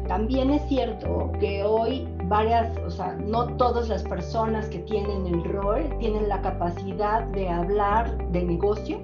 también 0.07 0.51
es 0.51 0.61
cierto 0.67 1.31
que 1.39 1.63
hoy 1.63 2.07
varias, 2.25 2.77
o 2.85 2.91
sea, 2.91 3.13
no 3.13 3.47
todas 3.55 3.89
las 3.89 4.03
personas 4.03 4.67
que 4.67 4.79
tienen 4.79 5.27
el 5.27 5.43
rol 5.45 5.89
tienen 5.99 6.29
la 6.29 6.41
capacidad 6.41 7.23
de 7.23 7.49
hablar 7.49 8.17
de 8.29 8.43
negocio, 8.43 8.99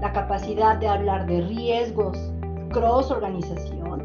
la 0.00 0.12
capacidad 0.12 0.76
de 0.76 0.88
hablar 0.88 1.26
de 1.26 1.40
riesgos 1.42 2.18
cross 2.70 3.10
organización 3.10 4.02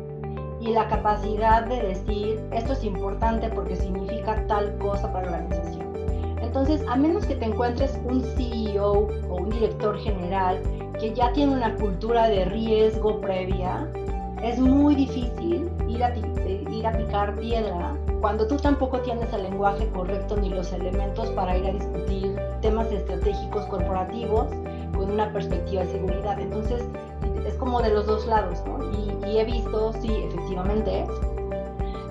y 0.62 0.68
la 0.68 0.88
capacidad 0.88 1.64
de 1.66 1.82
decir 1.82 2.40
esto 2.52 2.74
es 2.74 2.84
importante 2.84 3.50
porque 3.50 3.76
significa 3.76 4.46
tal 4.48 4.78
cosa 4.78 5.12
para 5.12 5.32
la 5.32 5.38
organización. 5.38 5.81
Entonces, 6.52 6.84
a 6.90 6.98
menos 6.98 7.26
que 7.26 7.36
te 7.36 7.46
encuentres 7.46 7.98
un 8.04 8.22
CEO 8.36 9.08
o 9.30 9.36
un 9.38 9.50
director 9.52 9.98
general 10.00 10.62
que 11.00 11.14
ya 11.14 11.32
tiene 11.32 11.54
una 11.54 11.74
cultura 11.78 12.28
de 12.28 12.44
riesgo 12.44 13.22
previa, 13.22 13.90
es 14.44 14.60
muy 14.60 14.96
difícil 14.96 15.72
ir 15.88 16.04
a, 16.04 16.14
ir 16.14 16.86
a 16.86 16.92
picar 16.92 17.38
piedra 17.38 17.96
cuando 18.20 18.46
tú 18.48 18.58
tampoco 18.58 19.00
tienes 19.00 19.32
el 19.32 19.44
lenguaje 19.44 19.88
correcto 19.92 20.36
ni 20.36 20.50
los 20.50 20.74
elementos 20.74 21.30
para 21.30 21.58
ir 21.58 21.68
a 21.68 21.72
discutir 21.72 22.38
temas 22.62 22.92
estratégicos 22.92 23.66
corporativos 23.68 24.48
con 24.94 25.10
una 25.10 25.32
perspectiva 25.32 25.86
de 25.86 25.92
seguridad. 25.94 26.38
Entonces, 26.38 26.84
es 27.48 27.56
como 27.56 27.82
de 27.82 27.92
los 27.92 28.08
dos 28.08 28.28
lados, 28.28 28.62
¿no? 28.66 28.92
Y, 29.26 29.38
he 29.38 29.46
visto, 29.46 29.94
sí, 29.94 30.10
efectivamente, 30.28 31.06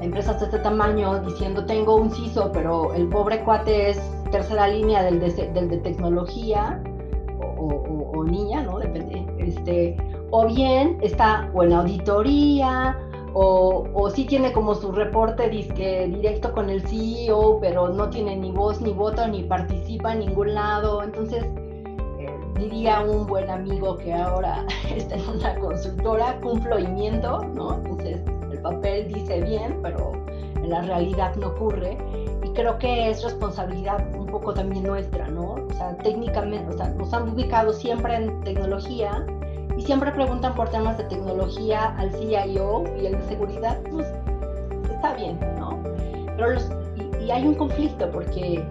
empresas 0.01 0.41
de 0.41 0.47
este 0.47 0.61
tamaño 0.61 1.21
diciendo 1.25 1.67
tengo 1.67 1.97
un 1.97 2.11
CISO, 2.11 2.51
pero 2.53 2.95
el 2.95 3.07
pobre 3.11 3.45
cuate 3.45 3.91
es 3.91 4.01
tercera 4.31 4.69
línea 4.69 5.03
del 5.03 5.21
de, 5.21 5.31
del 5.53 5.69
de 5.69 5.79
tecnología 5.79 6.83
o, 7.59 8.25
niña, 8.25 8.63
¿no? 8.63 8.79
Depende. 8.79 9.27
Este, 9.39 9.97
o 10.31 10.47
bien 10.47 10.99
está 11.03 11.51
o 11.55 11.63
en 11.63 11.73
auditoría 11.73 12.97
o, 13.35 13.87
o 13.95 14.11
sí 14.11 14.25
tiene 14.25 14.53
como 14.53 14.75
su 14.75 14.93
reporte 14.93 15.49
disque 15.49 16.09
directo 16.09 16.53
con 16.53 16.69
el 16.69 16.81
CEO, 16.87 17.59
pero 17.61 17.89
no 17.89 18.11
tiene 18.11 18.37
ni 18.37 18.51
voz 18.51 18.81
ni 18.81 18.93
voto 18.93 19.27
ni 19.29 19.45
participa 19.45 20.13
en 20.13 20.21
ningún 20.21 20.55
lado. 20.55 21.03
Entonces, 21.03 21.45
eh, 22.19 22.39
diría 22.59 23.01
un 23.01 23.27
buen 23.27 23.49
amigo 23.49 23.97
que 23.97 24.13
ahora 24.13 24.67
está 24.97 25.17
en 25.17 25.29
una 25.29 25.55
consultora, 25.57 26.41
cumplo 26.41 26.79
y 26.79 26.87
¿no? 26.87 27.75
Entonces, 27.75 28.21
el 28.51 28.59
papel 28.61 29.13
dice 29.13 29.41
bien, 29.43 29.79
pero 29.83 30.13
en 30.57 30.71
la 30.71 30.83
realidad 30.83 31.35
no 31.37 31.49
ocurre. 31.49 31.97
Y 32.61 32.63
creo 32.63 32.79
que 32.79 33.09
es 33.09 33.23
responsabilidad 33.23 34.05
un 34.15 34.27
poco 34.27 34.53
también 34.53 34.85
nuestra, 34.85 35.27
¿no? 35.29 35.53
O 35.53 35.73
sea, 35.73 35.97
técnicamente, 35.97 36.69
o 36.69 36.77
sea, 36.77 36.91
nos 36.91 37.11
han 37.15 37.31
ubicado 37.31 37.73
siempre 37.73 38.17
en 38.17 38.39
tecnología 38.43 39.25
y 39.79 39.83
siempre 39.83 40.13
preguntan 40.13 40.55
por 40.55 40.69
temas 40.69 40.99
de 40.99 41.05
tecnología 41.05 41.95
al 41.97 42.13
CIO 42.13 42.85
y 43.01 43.07
el 43.07 43.17
de 43.17 43.23
seguridad, 43.29 43.79
pues 43.91 44.07
está 44.91 45.15
bien, 45.15 45.41
¿no? 45.59 45.79
Pero 46.37 46.61
y, 47.19 47.31
hay 47.31 47.47
un 47.47 47.55
conflicto 47.55 48.11
porque 48.11 48.63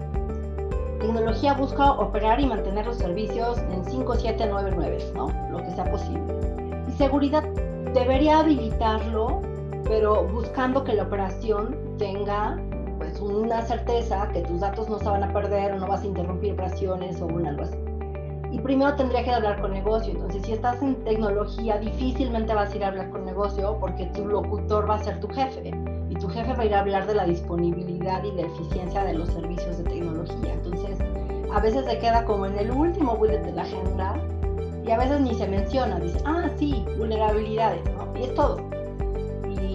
tecnología 1.00 1.54
busca 1.54 1.90
operar 1.92 2.38
y 2.38 2.46
mantener 2.46 2.86
los 2.86 2.96
servicios 2.98 3.58
en 3.58 3.84
5, 3.84 4.14
7, 4.14 4.46
9, 4.48 4.70
9, 4.72 4.98
¿no? 5.16 5.32
Lo 5.50 5.58
que 5.64 5.70
sea 5.72 5.90
posible. 5.90 6.22
Y 6.88 6.92
seguridad 6.92 7.42
debería 7.92 8.38
habilitarlo, 8.38 9.42
pero 9.88 10.28
buscando 10.28 10.84
que 10.84 10.92
la 10.92 11.02
operación 11.02 11.76
tenga 11.98 12.56
una 13.20 13.62
certeza 13.62 14.28
que 14.32 14.40
tus 14.42 14.60
datos 14.60 14.88
no 14.88 14.98
se 14.98 15.04
van 15.04 15.24
a 15.24 15.32
perder 15.32 15.72
o 15.72 15.78
no 15.78 15.86
vas 15.86 16.02
a 16.02 16.06
interrumpir 16.06 16.52
operaciones 16.52 17.20
o 17.20 17.28
algo 17.28 17.62
así 17.62 17.76
y 18.52 18.58
primero 18.58 18.94
tendría 18.96 19.22
que 19.22 19.30
hablar 19.30 19.60
con 19.60 19.72
negocio. 19.72 20.12
Entonces, 20.12 20.42
si 20.44 20.52
estás 20.52 20.82
en 20.82 20.96
tecnología, 21.04 21.78
difícilmente 21.78 22.52
vas 22.54 22.72
a 22.72 22.76
ir 22.76 22.84
a 22.84 22.88
hablar 22.88 23.10
con 23.10 23.24
negocio 23.24 23.76
porque 23.78 24.06
tu 24.06 24.26
locutor 24.26 24.88
va 24.88 24.96
a 24.96 25.04
ser 25.04 25.20
tu 25.20 25.28
jefe 25.28 25.70
y 26.08 26.14
tu 26.14 26.28
jefe 26.28 26.52
va 26.54 26.62
a 26.62 26.66
ir 26.66 26.74
a 26.74 26.80
hablar 26.80 27.06
de 27.06 27.14
la 27.14 27.24
disponibilidad 27.24 28.22
y 28.24 28.32
la 28.32 28.42
eficiencia 28.42 29.04
de 29.04 29.14
los 29.14 29.28
servicios 29.30 29.78
de 29.78 29.84
tecnología. 29.84 30.52
Entonces, 30.52 30.98
a 31.52 31.60
veces 31.60 31.84
se 31.84 31.98
queda 31.98 32.24
como 32.24 32.46
en 32.46 32.58
el 32.58 32.70
último 32.70 33.16
bullet 33.16 33.38
de 33.38 33.52
la 33.52 33.62
agenda 33.62 34.14
y 34.84 34.90
a 34.90 34.98
veces 34.98 35.20
ni 35.20 35.34
se 35.34 35.46
menciona. 35.46 36.00
Dice, 36.00 36.20
ah, 36.24 36.50
sí, 36.56 36.84
vulnerabilidades, 36.98 37.84
¿no? 37.92 38.18
Y 38.18 38.24
es 38.24 38.34
todo. 38.34 38.58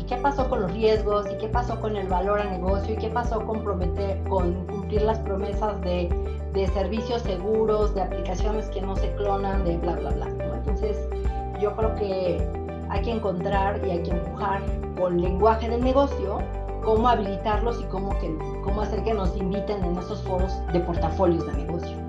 ¿Y 0.06 0.08
qué 0.08 0.18
pasó 0.18 0.48
con 0.50 0.62
los 0.62 0.72
riesgos? 0.72 1.26
¿Y 1.32 1.38
qué 1.38 1.48
pasó 1.48 1.82
con 1.82 1.98
el 1.98 2.08
valor 2.08 2.40
a 2.40 2.46
negocio? 2.46 2.94
¿Y 2.94 2.98
qué 2.98 3.10
pasó 3.10 3.44
con, 3.46 3.64
prometer, 3.64 4.24
con 4.30 4.66
cumplir 4.68 5.02
las 5.02 5.20
promesas 5.20 5.82
de 5.82 6.10
de 6.56 6.68
servicios 6.70 7.22
seguros, 7.22 7.94
de 7.94 8.02
aplicaciones 8.02 8.68
que 8.70 8.82
no 8.82 8.96
se 8.96 9.14
clonan, 9.16 9.66
de 9.66 9.78
bla, 9.78 9.96
bla, 9.96 10.12
bla. 10.12 10.28
Entonces, 10.56 10.98
yo 11.62 11.76
creo 11.76 11.94
que 11.96 12.50
hay 12.90 13.02
que 13.02 13.12
encontrar 13.12 13.86
y 13.86 13.92
hay 13.92 14.04
que 14.04 14.12
empujar 14.12 14.62
con 14.98 15.22
lenguaje 15.22 15.70
del 15.70 15.84
negocio 15.84 16.40
cómo 16.84 17.10
habilitarlos 17.10 17.82
y 17.82 17.84
cómo, 17.86 18.18
que, 18.20 18.38
cómo 18.64 18.82
hacer 18.82 19.04
que 19.04 19.14
nos 19.14 19.36
inviten 19.36 19.84
en 19.84 19.98
esos 19.98 20.24
foros 20.24 20.54
de 20.72 20.80
portafolios 20.80 21.46
de 21.46 21.54
negocio. 21.54 22.05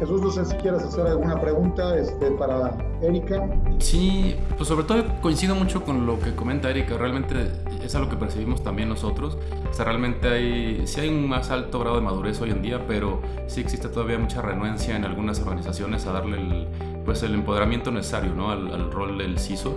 Jesús, 0.00 0.22
no 0.22 0.30
sé 0.30 0.46
si 0.46 0.56
quieres 0.56 0.82
hacer 0.82 1.06
alguna 1.06 1.38
pregunta 1.38 1.94
este, 1.98 2.30
para 2.30 2.74
Erika. 3.02 3.46
Sí, 3.78 4.34
pues 4.56 4.66
sobre 4.66 4.84
todo 4.84 5.04
coincido 5.20 5.54
mucho 5.54 5.84
con 5.84 6.06
lo 6.06 6.18
que 6.18 6.34
comenta 6.34 6.70
Erika, 6.70 6.96
realmente 6.96 7.52
es 7.84 7.94
algo 7.94 8.08
que 8.08 8.16
percibimos 8.16 8.64
también 8.64 8.88
nosotros, 8.88 9.36
o 9.70 9.74
sea, 9.74 9.84
realmente 9.84 10.26
hay, 10.26 10.86
sí 10.86 11.00
hay 11.00 11.10
un 11.10 11.28
más 11.28 11.50
alto 11.50 11.78
grado 11.80 11.96
de 11.96 12.02
madurez 12.02 12.40
hoy 12.40 12.50
en 12.50 12.62
día, 12.62 12.86
pero 12.88 13.20
sí 13.46 13.60
existe 13.60 13.88
todavía 13.88 14.18
mucha 14.18 14.40
renuencia 14.40 14.96
en 14.96 15.04
algunas 15.04 15.38
organizaciones 15.40 16.06
a 16.06 16.12
darle 16.12 16.38
el, 16.38 16.68
pues 17.04 17.22
el 17.22 17.34
empoderamiento 17.34 17.90
necesario 17.90 18.34
¿no? 18.34 18.50
al, 18.50 18.72
al 18.72 18.90
rol 18.90 19.18
del 19.18 19.38
CISO 19.38 19.76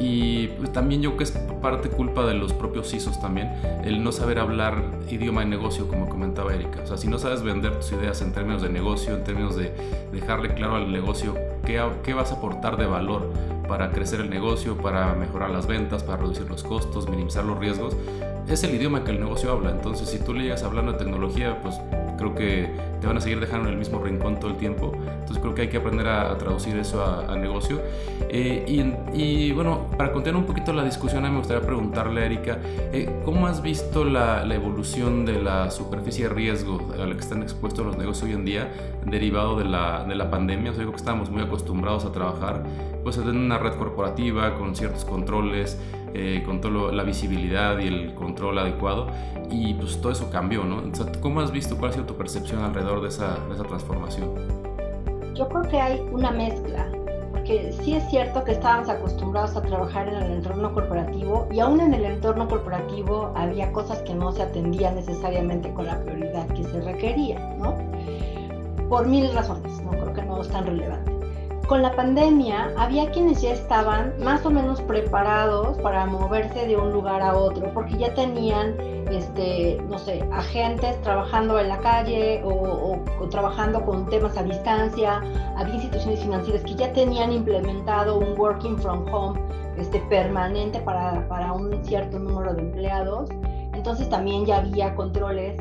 y 0.00 0.48
pues, 0.48 0.72
también 0.72 1.02
yo 1.02 1.10
creo 1.10 1.18
que 1.18 1.24
es 1.24 1.32
parte 1.60 1.90
culpa 1.90 2.24
de 2.24 2.34
los 2.34 2.54
propios 2.54 2.90
CISOs 2.90 3.20
también, 3.20 3.52
el 3.84 4.02
no 4.02 4.12
saber 4.12 4.38
hablar 4.38 4.82
idioma 5.10 5.42
de 5.42 5.48
negocio, 5.48 5.86
como 5.88 6.08
comentaba 6.08 6.54
Erika. 6.54 6.80
O 6.82 6.86
sea, 6.86 6.96
si 6.96 7.06
no 7.06 7.18
sabes 7.18 7.42
vender 7.42 7.76
tus 7.76 7.92
ideas 7.92 8.22
en 8.22 8.32
términos 8.32 8.62
de 8.62 8.70
negocio, 8.70 9.14
en 9.14 9.24
términos 9.24 9.56
de 9.56 9.72
dejarle 10.10 10.54
claro 10.54 10.76
al 10.76 10.90
negocio 10.90 11.36
qué, 11.66 11.82
qué 12.02 12.14
vas 12.14 12.32
a 12.32 12.36
aportar 12.36 12.78
de 12.78 12.86
valor 12.86 13.30
para 13.68 13.90
crecer 13.90 14.20
el 14.20 14.30
negocio, 14.30 14.78
para 14.78 15.14
mejorar 15.14 15.50
las 15.50 15.66
ventas, 15.66 16.02
para 16.02 16.22
reducir 16.22 16.48
los 16.48 16.64
costos, 16.64 17.08
minimizar 17.08 17.44
los 17.44 17.58
riesgos, 17.58 17.94
es 18.48 18.64
el 18.64 18.74
idioma 18.74 19.04
que 19.04 19.10
el 19.10 19.20
negocio 19.20 19.52
habla. 19.52 19.70
Entonces, 19.70 20.08
si 20.08 20.18
tú 20.18 20.32
le 20.32 20.44
llegas 20.44 20.62
hablando 20.62 20.92
de 20.92 20.98
tecnología, 20.98 21.60
pues 21.62 21.78
creo 22.20 22.34
que 22.34 22.68
te 23.00 23.06
van 23.06 23.16
a 23.16 23.20
seguir 23.20 23.40
dejando 23.40 23.68
en 23.68 23.72
el 23.72 23.78
mismo 23.78 23.98
rincón 23.98 24.38
todo 24.38 24.50
el 24.50 24.56
tiempo. 24.58 24.92
Entonces 24.94 25.38
creo 25.38 25.54
que 25.54 25.62
hay 25.62 25.68
que 25.68 25.78
aprender 25.78 26.06
a, 26.06 26.36
traducir 26.36 26.76
eso 26.76 27.02
a, 27.02 27.34
negocio. 27.36 27.80
Eh, 28.28 28.64
y, 29.12 29.52
bueno, 29.52 29.86
para 29.96 30.12
continuar 30.12 30.42
un 30.42 30.46
poquito 30.46 30.72
la 30.72 30.84
discusión, 30.84 31.22
me 31.22 31.36
gustaría 31.36 31.66
preguntarle 31.66 32.20
a 32.20 32.26
Erika, 32.26 32.58
eh, 32.92 33.08
¿cómo 33.24 33.46
has 33.46 33.62
visto 33.62 34.04
la, 34.04 34.44
evolución 34.54 35.24
de 35.24 35.40
la 35.40 35.70
superficie 35.70 36.28
de 36.28 36.34
riesgo 36.34 36.92
a 36.94 37.06
la 37.06 37.14
que 37.14 37.20
están 37.20 37.42
expuestos 37.42 37.86
los 37.86 37.96
negocios 37.96 38.28
hoy 38.28 38.34
en 38.34 38.44
día, 38.44 38.68
derivado 39.06 39.56
de 39.56 39.64
la, 39.64 40.04
de 40.04 40.14
la 40.14 40.30
pandemia? 40.30 40.70
O 40.70 40.74
sea, 40.74 40.80
digo 40.80 40.92
que 40.92 40.98
estábamos 40.98 41.30
muy 41.30 41.42
acostumbrados 41.42 42.04
a 42.04 42.12
trabajar 42.12 42.62
pues 43.02 43.16
en 43.16 43.28
una 43.28 43.58
red 43.58 43.74
corporativa 43.74 44.54
con 44.58 44.76
ciertos 44.76 45.06
controles, 45.06 45.78
eh, 46.12 46.42
con 46.44 46.60
toda 46.60 46.92
la 46.92 47.02
visibilidad 47.04 47.78
y 47.78 47.86
el 47.86 48.14
control 48.14 48.58
adecuado 48.58 49.06
y 49.50 49.74
pues 49.74 50.00
todo 50.00 50.12
eso 50.12 50.30
cambió, 50.30 50.64
¿no? 50.64 50.82
¿Cómo 51.20 51.40
has 51.40 51.52
visto, 51.52 51.76
cuál 51.76 51.90
ha 51.90 51.94
sido 51.94 52.06
tu 52.06 52.16
percepción 52.16 52.62
alrededor 52.62 53.02
de 53.02 53.08
esa, 53.08 53.38
esa 53.52 53.62
transformación? 53.64 54.34
Yo 55.34 55.48
creo 55.48 55.62
que 55.62 55.80
hay 55.80 56.00
una 56.12 56.30
mezcla, 56.30 56.88
porque 57.30 57.72
sí 57.72 57.94
es 57.94 58.08
cierto 58.10 58.44
que 58.44 58.52
estábamos 58.52 58.88
acostumbrados 58.88 59.56
a 59.56 59.62
trabajar 59.62 60.08
en 60.08 60.14
el 60.14 60.32
entorno 60.32 60.72
corporativo 60.72 61.48
y 61.52 61.60
aún 61.60 61.80
en 61.80 61.94
el 61.94 62.04
entorno 62.04 62.48
corporativo 62.48 63.32
había 63.36 63.72
cosas 63.72 64.00
que 64.02 64.14
no 64.14 64.32
se 64.32 64.42
atendían 64.42 64.96
necesariamente 64.96 65.72
con 65.72 65.86
la 65.86 66.00
prioridad 66.02 66.46
que 66.48 66.64
se 66.64 66.80
requería, 66.80 67.38
¿no? 67.58 67.76
Por 68.88 69.06
mil 69.06 69.32
razones, 69.32 69.80
no 69.82 69.90
creo 69.90 70.12
que 70.12 70.22
no 70.22 70.40
es 70.42 70.48
tan 70.48 70.66
relevante 70.66 71.09
con 71.70 71.82
la 71.82 71.94
pandemia 71.94 72.74
había 72.76 73.12
quienes 73.12 73.42
ya 73.42 73.52
estaban 73.52 74.12
más 74.24 74.44
o 74.44 74.50
menos 74.50 74.80
preparados 74.82 75.78
para 75.78 76.04
moverse 76.04 76.66
de 76.66 76.76
un 76.76 76.90
lugar 76.90 77.22
a 77.22 77.36
otro, 77.36 77.72
porque 77.72 77.96
ya 77.96 78.12
tenían, 78.12 78.74
este, 79.08 79.80
no 79.88 79.96
sé, 79.96 80.28
agentes 80.32 81.00
trabajando 81.02 81.60
en 81.60 81.68
la 81.68 81.78
calle 81.78 82.42
o, 82.44 82.98
trabajando 83.30 83.84
con 83.86 84.04
temas 84.06 84.36
a 84.36 84.42
distancia, 84.42 85.22
había 85.56 85.74
instituciones 85.76 86.18
financieras 86.18 86.64
que 86.64 86.74
ya 86.74 86.92
tenían 86.92 87.30
implementado 87.30 88.18
un 88.18 88.36
working 88.36 88.76
from 88.76 89.06
home 89.14 89.40
este, 89.78 90.00
permanente 90.10 90.80
para, 90.80 91.24
para 91.28 91.52
un 91.52 91.84
cierto 91.84 92.18
número 92.18 92.52
de 92.52 92.62
empleados. 92.62 93.30
Entonces 93.74 94.08
también 94.08 94.44
ya 94.44 94.56
había 94.56 94.92
controles 94.96 95.54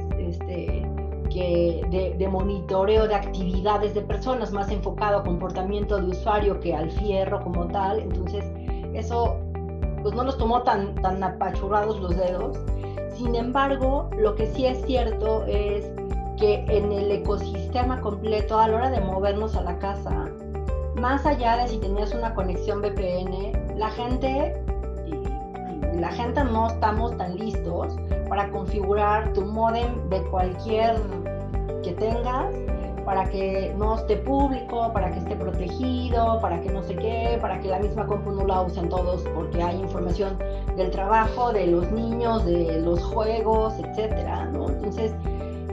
que 1.29 2.15
de, 2.17 2.27
monitoreo 2.27 3.07
de 3.07 3.15
actividades 3.15 3.93
de 3.93 4.01
personas, 4.01 4.51
más 4.51 4.69
enfocado 4.71 5.19
a 5.19 5.24
comportamiento 5.24 5.98
de 5.98 6.09
usuario 6.09 6.59
que 6.59 6.75
al 6.75 6.91
fierro 6.91 7.41
como 7.41 7.67
tal. 7.67 8.00
Entonces, 8.00 8.43
eso 8.93 9.38
pues 10.01 10.15
no 10.15 10.24
nos 10.24 10.38
tomó 10.38 10.63
tan, 10.63 10.95
tan 10.95 11.24
apachurrados 11.24 12.00
los 12.00 12.15
dedos. 12.15 12.57
Sin 13.15 13.36
embargo, 13.36 14.09
lo 14.17 14.36
que 14.36 14.48
sí 14.48 14.65
es 14.65 14.83
cierto 14.86 15.45
es 15.45 15.91
que 16.38 16.65
en 16.69 16.91
el 16.91 17.12
ecosistema 17.12 18.00
completo, 18.00 18.57
a 18.57 18.67
la 18.67 18.77
hora 18.77 18.89
de 18.89 19.01
movernos 19.01 19.55
a 19.55 19.62
la 19.62 19.77
casa, 19.77 20.29
más 20.95 21.25
allá 21.25 21.57
de 21.57 21.67
si 21.67 21.77
tenías 21.77 22.13
una 22.13 22.33
conexión 22.33 22.81
VPN, 22.81 23.77
la 23.77 23.89
gente 23.91 24.62
la 25.99 26.11
gente 26.11 26.43
no 26.43 26.67
estamos 26.67 27.17
tan 27.17 27.35
listos 27.35 27.95
para 28.27 28.49
configurar 28.51 29.33
tu 29.33 29.41
modem 29.41 30.09
de 30.09 30.21
cualquier 30.29 30.95
que 31.83 31.91
tengas 31.93 32.53
para 33.09 33.27
que 33.27 33.73
no 33.75 33.95
esté 33.95 34.17
público, 34.17 34.93
para 34.93 35.11
que 35.11 35.17
esté 35.17 35.35
protegido, 35.35 36.39
para 36.41 36.61
que 36.61 36.69
no 36.69 36.83
sé 36.83 36.95
qué, 36.95 37.39
para 37.41 37.59
que 37.59 37.67
la 37.67 37.79
misma 37.79 38.05
compu 38.05 38.29
no 38.29 38.45
la 38.45 38.61
usen 38.61 38.87
todos 38.87 39.23
porque 39.33 39.63
hay 39.63 39.79
información 39.79 40.37
del 40.77 40.91
trabajo, 40.91 41.51
de 41.51 41.65
los 41.65 41.91
niños, 41.91 42.45
de 42.45 42.79
los 42.81 43.03
juegos, 43.03 43.73
etcétera, 43.79 44.45
¿no? 44.53 44.69
Entonces, 44.69 45.11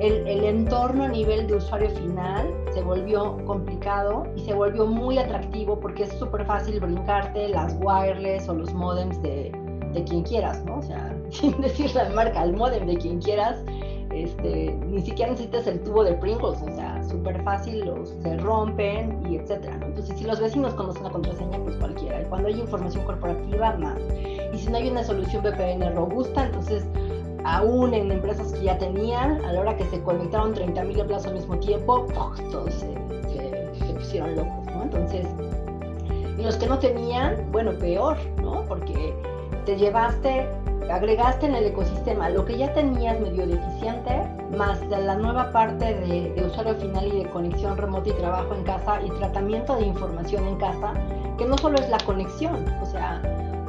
el, 0.00 0.26
el, 0.26 0.44
entorno 0.44 1.04
a 1.04 1.08
nivel 1.08 1.46
de 1.46 1.56
usuario 1.56 1.90
final 1.90 2.54
se 2.72 2.82
volvió 2.82 3.36
complicado 3.44 4.26
y 4.34 4.40
se 4.40 4.54
volvió 4.54 4.86
muy 4.86 5.18
atractivo 5.18 5.78
porque 5.78 6.04
es 6.04 6.12
súper 6.18 6.46
fácil 6.46 6.80
brincarte 6.80 7.50
las 7.50 7.76
wireless 7.82 8.48
o 8.48 8.54
los 8.54 8.72
modems 8.72 9.20
de, 9.20 9.52
de 9.96 10.04
quien 10.04 10.22
quieras, 10.22 10.64
¿no? 10.64 10.78
O 10.78 10.82
sea, 10.82 11.16
sin 11.30 11.60
decir 11.60 11.94
la 11.94 12.08
marca, 12.10 12.44
el 12.44 12.52
modem 12.52 12.86
de 12.86 12.96
quien 12.96 13.20
quieras, 13.20 13.58
este, 14.12 14.78
ni 14.86 15.02
siquiera 15.02 15.32
necesitas 15.32 15.66
el 15.66 15.82
tubo 15.82 16.04
de 16.04 16.14
Pringles, 16.14 16.62
o 16.62 16.74
sea, 16.74 17.02
súper 17.02 17.42
fácil, 17.42 17.84
los, 17.84 18.10
se 18.22 18.36
rompen 18.38 19.26
y 19.30 19.36
etcétera. 19.36 19.76
¿no? 19.78 19.86
Entonces, 19.86 20.16
si 20.16 20.24
los 20.24 20.40
vecinos 20.40 20.74
conocen 20.74 21.04
la 21.04 21.10
contraseña, 21.10 21.58
pues 21.58 21.76
cualquiera. 21.76 22.22
Y 22.22 22.24
cuando 22.26 22.48
hay 22.48 22.60
información 22.60 23.04
corporativa, 23.04 23.76
más. 23.76 23.98
Y 24.52 24.58
si 24.58 24.70
no 24.70 24.76
hay 24.76 24.88
una 24.88 25.02
solución 25.02 25.42
VPN 25.42 25.94
robusta, 25.94 26.46
entonces, 26.46 26.86
aún 27.44 27.92
en 27.94 28.10
empresas 28.10 28.52
que 28.52 28.64
ya 28.64 28.78
tenían, 28.78 29.44
a 29.44 29.52
la 29.52 29.60
hora 29.60 29.76
que 29.76 29.84
se 29.84 30.00
conectaron 30.02 30.54
30.000 30.54 30.98
empleados 30.98 31.26
al 31.26 31.34
mismo 31.34 31.58
tiempo, 31.58 32.06
todos 32.50 32.72
se, 32.72 32.94
se, 33.28 33.74
se, 33.74 33.94
pusieron 33.94 34.36
locos, 34.36 34.66
¿no? 34.66 34.82
Entonces, 34.84 35.26
y 36.38 36.42
los 36.42 36.56
que 36.56 36.66
no 36.66 36.78
tenían, 36.78 37.50
bueno, 37.50 37.72
peor, 37.78 38.16
¿no? 38.42 38.64
Porque 38.66 39.14
te 39.66 39.76
llevaste 39.76 40.48
agregaste 40.90 41.46
en 41.46 41.56
el 41.56 41.66
ecosistema 41.66 42.28
lo 42.30 42.44
que 42.44 42.56
ya 42.56 42.72
tenías 42.72 43.18
medio 43.20 43.46
deficiente, 43.46 44.22
más 44.56 44.80
la 44.88 45.16
nueva 45.16 45.50
parte 45.50 45.94
de, 45.94 46.32
de, 46.32 46.46
usuario 46.46 46.76
final 46.76 47.08
y 47.08 47.24
de 47.24 47.30
conexión 47.30 47.76
remota 47.76 48.08
y 48.08 48.12
trabajo 48.12 48.54
en 48.54 48.62
casa 48.62 49.00
y 49.02 49.10
tratamiento 49.10 49.76
de 49.76 49.86
información 49.86 50.46
en 50.46 50.56
casa, 50.56 50.94
que 51.36 51.44
no 51.44 51.58
solo 51.58 51.78
es 51.78 51.88
la 51.88 51.98
conexión, 51.98 52.64
o 52.80 52.86
sea, 52.86 53.20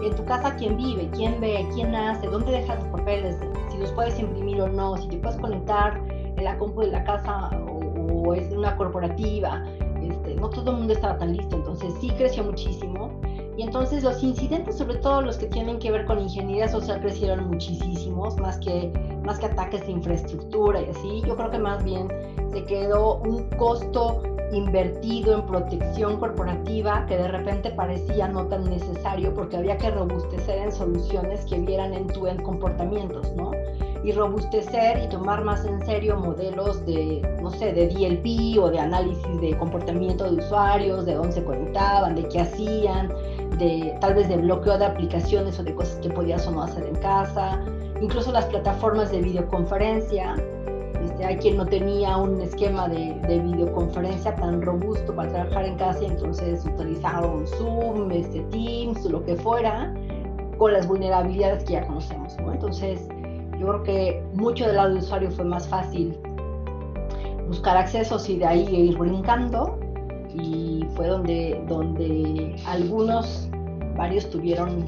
en 0.03 0.15
tu 0.15 0.23
casa 0.25 0.55
quién 0.57 0.77
vive, 0.77 1.09
quién 1.09 1.41
ve, 1.41 1.67
quién 1.73 1.95
hace, 1.95 2.27
dónde 2.27 2.51
dejas 2.51 2.79
tus 2.79 2.89
papeles, 2.89 3.35
si 3.71 3.77
los 3.79 3.91
puedes 3.93 4.19
imprimir 4.19 4.61
o 4.61 4.69
no, 4.69 4.95
si 4.97 5.07
te 5.07 5.17
puedes 5.17 5.39
conectar 5.39 5.99
en 6.09 6.43
la 6.43 6.55
compu 6.59 6.81
de 6.81 6.91
la 6.91 7.03
casa 7.03 7.49
o, 7.67 8.27
o 8.29 8.33
es 8.35 8.51
una 8.51 8.77
corporativa, 8.77 9.65
este, 10.03 10.35
no 10.35 10.49
todo 10.49 10.71
el 10.71 10.77
mundo 10.77 10.93
estaba 10.93 11.17
tan 11.17 11.35
listo, 11.35 11.55
entonces 11.55 11.91
sí 11.99 12.11
creció 12.11 12.43
muchísimo 12.43 13.09
y 13.57 13.63
entonces 13.63 14.03
los 14.03 14.21
incidentes, 14.21 14.77
sobre 14.77 14.97
todo 14.97 15.23
los 15.23 15.37
que 15.37 15.47
tienen 15.47 15.79
que 15.79 15.91
ver 15.91 16.05
con 16.05 16.19
ingeniería 16.19 16.67
social, 16.67 17.01
crecieron 17.01 17.47
muchísimos, 17.47 18.37
más 18.37 18.59
que, 18.59 18.93
más 19.25 19.39
que 19.39 19.47
ataques 19.47 19.83
de 19.87 19.93
infraestructura 19.93 20.79
y 20.79 20.89
así. 20.89 21.23
Yo 21.25 21.35
creo 21.35 21.49
que 21.49 21.57
más 21.57 21.83
bien 21.83 22.07
se 22.51 22.63
quedó 22.65 23.15
un 23.15 23.49
costo 23.57 24.21
invertido 24.51 25.33
en 25.33 25.45
protección 25.45 26.19
corporativa 26.19 27.05
que 27.07 27.17
de 27.17 27.27
repente 27.27 27.71
parecía 27.71 28.27
no 28.27 28.45
tan 28.45 28.69
necesario 28.69 29.33
porque 29.33 29.57
había 29.57 29.77
que 29.77 29.91
robustecer 29.91 30.59
en 30.59 30.71
soluciones 30.71 31.43
que 31.45 31.59
vieran 31.59 31.93
en 31.93 32.07
tu 32.07 32.27
en 32.27 32.41
comportamientos, 32.41 33.33
¿no? 33.35 33.51
Y 34.03 34.11
robustecer 34.11 35.03
y 35.03 35.09
tomar 35.09 35.43
más 35.43 35.65
en 35.65 35.83
serio 35.85 36.15
modelos 36.17 36.85
de, 36.85 37.27
no 37.41 37.49
sé, 37.49 37.73
de 37.73 37.87
DLP 37.87 38.57
o 38.61 38.69
de 38.69 38.79
análisis 38.79 39.41
de 39.41 39.57
comportamiento 39.57 40.23
de 40.23 40.37
usuarios, 40.37 41.05
de 41.05 41.15
dónde 41.15 41.33
se 41.33 41.43
conectaban, 41.43 42.15
de 42.15 42.27
qué 42.29 42.41
hacían, 42.41 43.11
de 43.57 43.97
tal 43.99 44.13
vez 44.15 44.29
de 44.29 44.37
bloqueo 44.37 44.77
de 44.77 44.85
aplicaciones 44.85 45.59
o 45.59 45.63
de 45.63 45.73
cosas 45.73 45.95
que 45.97 46.09
podías 46.09 46.45
o 46.47 46.51
no 46.51 46.63
hacer 46.63 46.85
en 46.85 46.95
casa, 46.95 47.59
incluso 48.01 48.31
las 48.31 48.45
plataformas 48.45 49.11
de 49.11 49.21
videoconferencia. 49.21 50.35
Este, 51.03 51.25
hay 51.25 51.37
quien 51.37 51.57
no 51.57 51.65
tenía 51.65 52.17
un 52.17 52.41
esquema 52.41 52.87
de, 52.87 53.13
de, 53.27 53.39
videoconferencia 53.39 54.35
tan 54.35 54.61
robusto 54.61 55.15
para 55.15 55.29
trabajar 55.31 55.65
en 55.65 55.77
casa 55.77 55.99
entonces 56.03 56.65
utilizaron 56.65 57.45
Zoom, 57.47 58.11
este, 58.11 58.41
Teams 58.51 59.05
o 59.05 59.09
lo 59.09 59.23
que 59.23 59.35
fuera 59.35 59.93
con 60.57 60.73
las 60.73 60.87
vulnerabilidades 60.87 61.63
que 61.65 61.73
ya 61.73 61.85
conocemos. 61.85 62.35
¿no? 62.39 62.51
Entonces, 62.51 63.07
yo 63.59 63.67
creo 63.67 63.83
que 63.83 64.23
mucho 64.33 64.65
del 64.65 64.75
lado 64.75 64.89
del 64.89 64.97
usuario 64.99 65.31
fue 65.31 65.45
más 65.45 65.67
fácil 65.67 66.17
buscar 67.47 67.77
accesos 67.77 68.27
y 68.29 68.37
de 68.37 68.45
ahí 68.45 68.67
ir 68.75 68.97
brincando 68.97 69.79
y 70.33 70.85
fue 70.95 71.07
donde, 71.07 71.63
donde 71.67 72.55
algunos, 72.65 73.46
varios 73.97 74.29
tuvieron, 74.29 74.85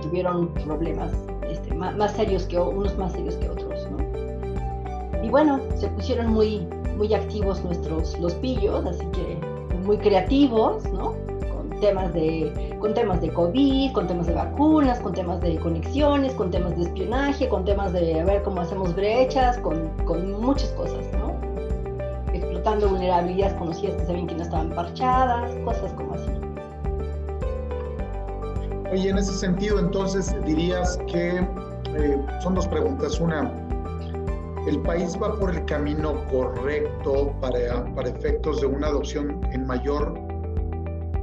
tuvieron 0.00 0.48
problemas 0.54 1.12
este, 1.48 1.74
más, 1.74 1.96
más, 1.96 2.12
serios 2.12 2.44
que 2.44 2.58
unos 2.58 2.96
más 2.98 3.12
serios 3.12 3.36
que 3.36 3.48
otros, 3.48 3.88
¿no? 3.90 5.24
Y 5.24 5.30
bueno, 5.30 5.60
se 5.76 5.88
pusieron 5.88 6.28
muy, 6.28 6.66
muy 6.96 7.12
activos 7.14 7.64
nuestros 7.64 8.18
los 8.20 8.34
pillos, 8.34 8.84
así 8.84 9.04
que 9.06 9.38
muy 9.84 9.96
creativos, 9.96 10.84
¿no? 10.92 11.14
Con 11.52 11.80
temas 11.80 12.12
de, 12.12 12.76
con 12.78 12.94
temas 12.94 13.20
de 13.20 13.30
COVID, 13.32 13.92
con 13.92 14.06
temas 14.06 14.26
de 14.26 14.34
vacunas, 14.34 15.00
con 15.00 15.14
temas 15.14 15.40
de 15.40 15.56
conexiones, 15.56 16.34
con 16.34 16.50
temas 16.50 16.76
de 16.76 16.82
espionaje, 16.82 17.48
con 17.48 17.64
temas 17.64 17.92
de 17.92 18.20
a 18.20 18.24
ver 18.24 18.42
cómo 18.42 18.60
hacemos 18.60 18.94
brechas, 18.94 19.58
con, 19.58 19.88
con 20.04 20.40
muchas 20.40 20.70
cosas, 20.70 21.04
¿no? 21.18 21.34
explotando 22.34 22.88
vulnerabilidades 22.88 23.54
conocidas 23.54 23.96
que 23.96 24.06
sabían 24.06 24.26
que 24.26 24.34
no 24.34 24.42
estaban 24.42 24.70
parchadas, 24.70 25.54
cosas 25.64 25.92
como 25.92 26.14
así. 26.14 26.43
Oye, 28.94 29.10
en 29.10 29.18
ese 29.18 29.32
sentido, 29.32 29.80
entonces 29.80 30.32
dirías 30.46 31.00
que 31.08 31.38
eh, 31.38 32.26
son 32.40 32.54
dos 32.54 32.68
preguntas. 32.68 33.18
Una, 33.18 33.52
¿el 34.68 34.80
país 34.82 35.18
va 35.20 35.36
por 35.36 35.50
el 35.50 35.64
camino 35.64 36.24
correcto 36.30 37.34
para, 37.40 37.92
para 37.96 38.08
efectos 38.08 38.60
de 38.60 38.68
una 38.68 38.86
adopción 38.86 39.40
en 39.50 39.66
mayor 39.66 40.14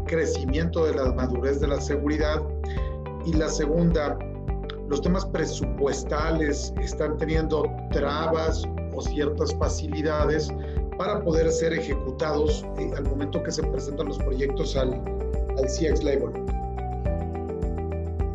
crecimiento 0.06 0.84
de 0.86 0.96
la 0.96 1.14
madurez 1.14 1.62
de 1.62 1.70
la 1.70 1.80
seguridad? 1.80 2.42
Y 3.26 3.32
la 3.32 3.48
segunda, 3.48 4.20
los 4.90 5.02
temas 5.02 5.26
presupuestales 5.28 6.74
están 6.82 7.16
teniendo 7.20 7.64
trabas 7.92 8.68
o 8.94 9.02
ciertas 9.02 9.56
facilidades 9.56 10.54
para 10.98 11.24
poder 11.24 11.50
ser 11.50 11.72
ejecutados 11.72 12.66
eh, 12.78 12.92
al 12.98 13.06
momento 13.06 13.42
que 13.42 13.52
se 13.54 13.64
presentan 13.64 14.08
los 14.08 14.18
proyectos 14.18 14.76
al, 14.76 14.94
al 15.58 15.68
CX 15.68 16.04
Label. 16.04 16.51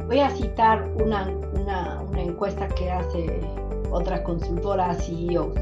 Voy 0.06 0.20
a 0.20 0.30
citar 0.30 0.88
una, 1.02 1.28
una, 1.60 2.00
encuesta 2.16 2.68
que 2.68 2.90
hace 2.90 3.40
otra 3.90 4.22
consultora 4.22 4.90
a 4.90 4.94
CEOs. 4.94 5.58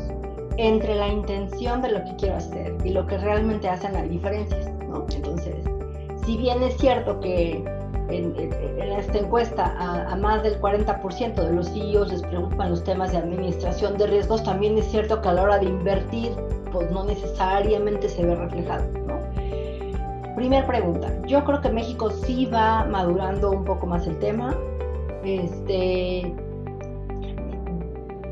Entre 0.58 0.94
la 0.94 1.08
intención 1.08 1.80
de 1.80 1.92
lo 1.92 2.04
que 2.04 2.16
quiero 2.16 2.36
hacer 2.36 2.76
y 2.84 2.90
lo 2.90 3.06
que 3.06 3.16
realmente 3.18 3.68
hacen 3.68 3.96
hay 3.96 4.08
diferencias, 4.08 4.70
¿no? 4.86 5.06
Entonces, 5.14 5.64
si 6.24 6.36
bien 6.36 6.62
es 6.62 6.76
cierto 6.76 7.18
que 7.20 7.64
en, 8.10 8.34
esta 8.98 9.18
encuesta 9.18 9.74
a, 9.78 10.12
a, 10.12 10.16
más 10.16 10.42
del 10.42 10.60
40% 10.60 11.34
de 11.34 11.52
los 11.52 11.70
CEOs 11.70 12.12
les 12.12 12.22
preocupan 12.22 12.70
los 12.70 12.84
temas 12.84 13.12
de 13.12 13.18
administración 13.18 13.96
de 13.96 14.06
riesgos, 14.06 14.44
también 14.44 14.76
es 14.76 14.84
cierto 14.90 15.22
que 15.22 15.28
a 15.28 15.32
la 15.32 15.42
hora 15.42 15.58
de 15.58 15.66
invertir, 15.66 16.32
pues 16.70 16.90
no 16.90 17.04
necesariamente 17.04 18.08
se 18.10 18.24
ve 18.24 18.34
reflejado, 18.34 18.84
¿no? 19.06 19.14
Primer 20.44 20.66
pregunta, 20.66 21.10
yo 21.26 21.42
creo 21.42 21.62
que 21.62 21.70
México 21.70 22.10
sí 22.10 22.44
va 22.44 22.84
madurando 22.84 23.50
un 23.50 23.64
poco 23.64 23.86
más 23.86 24.06
el 24.06 24.18
tema. 24.18 24.54
Este, 25.24 26.34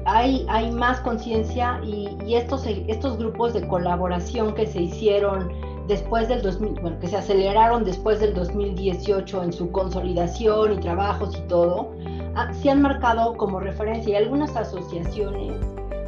hay, 0.04 0.44
hay 0.50 0.70
más 0.72 1.00
conciencia 1.00 1.80
y, 1.82 2.14
y 2.26 2.34
estos, 2.34 2.66
estos 2.66 3.16
grupos 3.16 3.54
de 3.54 3.66
colaboración 3.66 4.54
que 4.54 4.66
se 4.66 4.82
hicieron 4.82 5.50
después 5.88 6.28
del 6.28 6.42
2000, 6.42 6.82
bueno, 6.82 6.98
que 7.00 7.08
se 7.08 7.16
aceleraron 7.16 7.82
después 7.82 8.20
del 8.20 8.34
2018 8.34 9.44
en 9.44 9.52
su 9.54 9.70
consolidación 9.72 10.74
y 10.74 10.80
trabajos 10.80 11.34
y 11.34 11.48
todo, 11.48 11.92
ah, 12.34 12.52
se 12.52 12.68
han 12.68 12.82
marcado 12.82 13.38
como 13.38 13.58
referencia 13.58 14.12
y 14.12 14.22
algunas 14.22 14.54
asociaciones, 14.54 15.54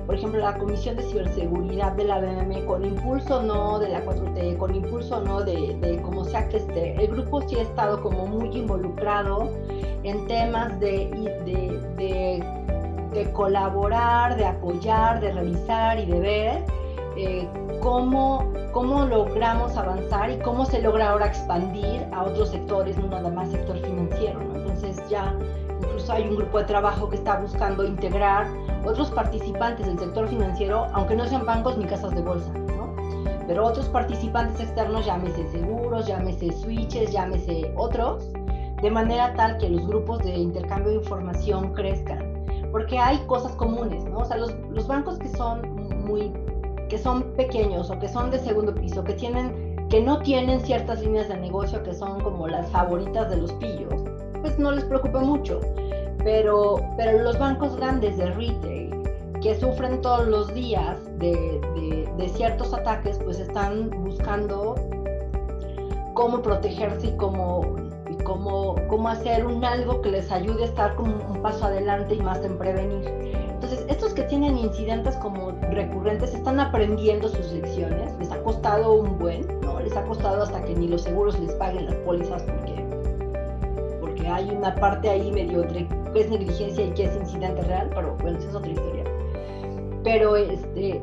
por 0.07 0.15
ejemplo 0.15 0.41
la 0.41 0.59
Comisión 0.59 0.97
de 0.97 1.03
Ciberseguridad 1.03 1.93
de 1.93 2.05
la 2.05 2.21
BM, 2.21 2.65
con 2.67 2.85
impulso 2.85 3.43
no 3.43 3.79
de 3.79 3.89
la 3.89 4.05
4T, 4.05 4.59
con 4.59 4.75
impulso 4.75 5.21
no 5.21 5.43
de, 5.43 5.77
de 5.81 6.01
como 6.03 6.25
sea 6.25 6.49
que 6.49 6.59
esté, 6.59 6.95
el 7.03 7.09
grupo 7.09 7.41
sí 7.49 7.57
ha 7.57 7.63
estado 7.63 8.03
como 8.03 8.27
muy 8.27 8.49
involucrado 8.57 9.51
en 10.03 10.27
temas 10.27 10.79
de, 10.81 11.09
de, 11.45 12.45
de, 13.13 13.33
colaborar, 13.33 14.37
de 14.37 14.45
apoyar, 14.45 15.21
de 15.21 15.33
revisar 15.33 15.99
y 15.99 16.07
de 16.07 16.21
ver 16.21 16.65
eh, 17.17 17.49
cómo, 17.81 18.53
cómo 18.73 19.05
logramos 19.05 19.77
avanzar 19.77 20.31
y 20.31 20.39
cómo 20.41 20.67
se 20.67 20.83
logra 20.83 21.11
ahora 21.11 21.27
expandir 21.27 22.07
a 22.13 22.25
otros 22.25 22.51
sectores, 22.51 22.99
no 22.99 23.09
nada 23.09 23.31
más 23.31 23.51
sector 23.51 23.79
financiero. 23.79 24.41
¿no? 24.41 24.57
Entonces 24.57 25.09
ya 25.09 25.35
incluso 25.95 26.13
hay 26.13 26.29
un 26.29 26.37
grupo 26.37 26.59
de 26.59 26.65
trabajo 26.65 27.09
que 27.09 27.17
está 27.17 27.39
buscando 27.39 27.85
integrar 27.85 28.49
otros 28.85 29.13
participantes 29.13 29.87
del 29.87 29.97
sector 29.97 30.27
financiero, 30.27 30.89
aunque 30.93 31.15
no 31.15 31.25
sean 31.27 31.47
bancos 31.47 31.79
ni 31.79 31.85
casas 31.85 32.13
de 32.17 32.21
bolsa, 32.21 32.53
¿no? 32.53 32.93
pero 33.47 33.65
otros 33.65 33.87
participantes 33.87 34.61
externos, 34.61 35.07
llámese 35.07 35.49
seguros, 35.53 36.07
llámese 36.07 36.51
switches, 36.51 37.13
llámese 37.13 37.73
otros, 37.77 38.33
de 38.83 38.91
manera 38.91 39.35
tal 39.35 39.57
que 39.59 39.69
los 39.69 39.87
grupos 39.87 40.19
de 40.25 40.37
intercambio 40.37 40.91
de 40.91 40.97
información 40.97 41.73
crezcan. 41.75 42.35
Porque 42.73 42.99
hay 42.99 43.19
cosas 43.27 43.53
comunes, 43.53 44.05
¿no? 44.07 44.19
O 44.19 44.25
sea, 44.25 44.37
los, 44.37 44.53
los 44.71 44.89
bancos 44.89 45.19
que 45.19 45.29
son 45.29 45.63
muy, 46.05 46.33
que 46.89 46.99
son 46.99 47.23
pequeños 47.37 47.89
o 47.89 47.99
que 48.01 48.09
son 48.09 48.33
de 48.33 48.41
segundo 48.41 48.75
piso, 48.75 49.05
que 49.05 49.13
tienen, 49.13 49.87
que 49.89 50.01
no 50.01 50.19
tienen 50.19 50.61
ciertas 50.61 51.01
líneas 51.03 51.29
de 51.29 51.37
negocio 51.37 51.85
que 51.85 51.95
son 51.95 52.21
como 52.21 52.49
las 52.49 52.69
favoritas 52.71 53.31
de 53.31 53.37
los 53.37 53.53
pillos, 53.53 54.03
pues 54.45 54.59
no 54.59 54.73
les 54.73 54.85
preocupa 54.85 55.21
mucho. 55.21 55.59
Pero, 56.23 56.77
pero 56.99 57.19
los 57.21 57.39
bancos 57.39 57.77
grandes 57.77 58.19
de 58.19 58.27
retail, 58.27 58.91
que 59.41 59.59
sufren 59.59 60.03
todos 60.03 60.27
los 60.27 60.53
días 60.53 60.99
de, 61.19 61.61
ciertos 62.37 62.75
ataques, 62.75 63.19
pues 63.25 63.39
están 63.39 63.89
buscando 64.05 64.75
cómo 66.13 66.43
protegerse 66.43 67.09
y 67.09 67.17
cómo, 67.17 67.77
cómo, 68.25 68.77
cómo 68.89 69.09
hacer 69.09 69.47
un 69.47 69.65
algo 69.65 70.03
que 70.03 70.11
les 70.11 70.31
ayude 70.31 70.65
a 70.65 70.67
estar 70.67 70.95
como 70.95 71.15
un 71.15 71.41
paso 71.41 71.65
adelante 71.65 72.15
y 72.15 72.21
más 72.21 72.43
en 72.45 72.59
prevenir. 72.59 73.07
Entonces, 73.49 73.87
estos 73.89 74.13
que 74.13 74.25
tienen 74.25 74.59
incidentes 74.59 75.17
como 75.17 75.53
recurrentes 75.71 76.35
están 76.35 76.61
aprendiendo 76.61 77.29
sus 77.29 77.51
lecciones, 77.53 78.13
les 78.19 78.31
ha 78.31 78.43
costado 78.43 78.95
un 78.95 79.19
buen, 79.19 79.47
¿no? 79.63 79.81
Les 79.81 79.97
ha 79.97 80.05
costado 80.05 80.43
hasta 80.43 80.63
que 80.65 80.75
ni 80.75 80.89
los 80.89 81.03
seguros 81.03 81.39
les 81.41 81.53
paguen 81.55 81.87
las 81.87 81.95
pólizas 81.97 82.43
porque, 82.43 82.74
hay 84.29 84.51
una 84.51 84.75
parte 84.75 85.09
ahí 85.09 85.31
medio 85.33 85.63
entre 85.63 85.87
qué 86.13 86.21
es 86.21 86.31
negligencia 86.31 86.87
y 86.87 86.91
qué 86.91 87.05
es 87.05 87.17
incidente 87.17 87.63
real, 87.63 87.91
pero 87.95 88.17
bueno, 88.21 88.39
esa 88.39 88.49
es 88.49 88.55
otra 88.55 88.71
historia. 88.71 89.05
Pero 90.03 90.37
este, 90.37 91.03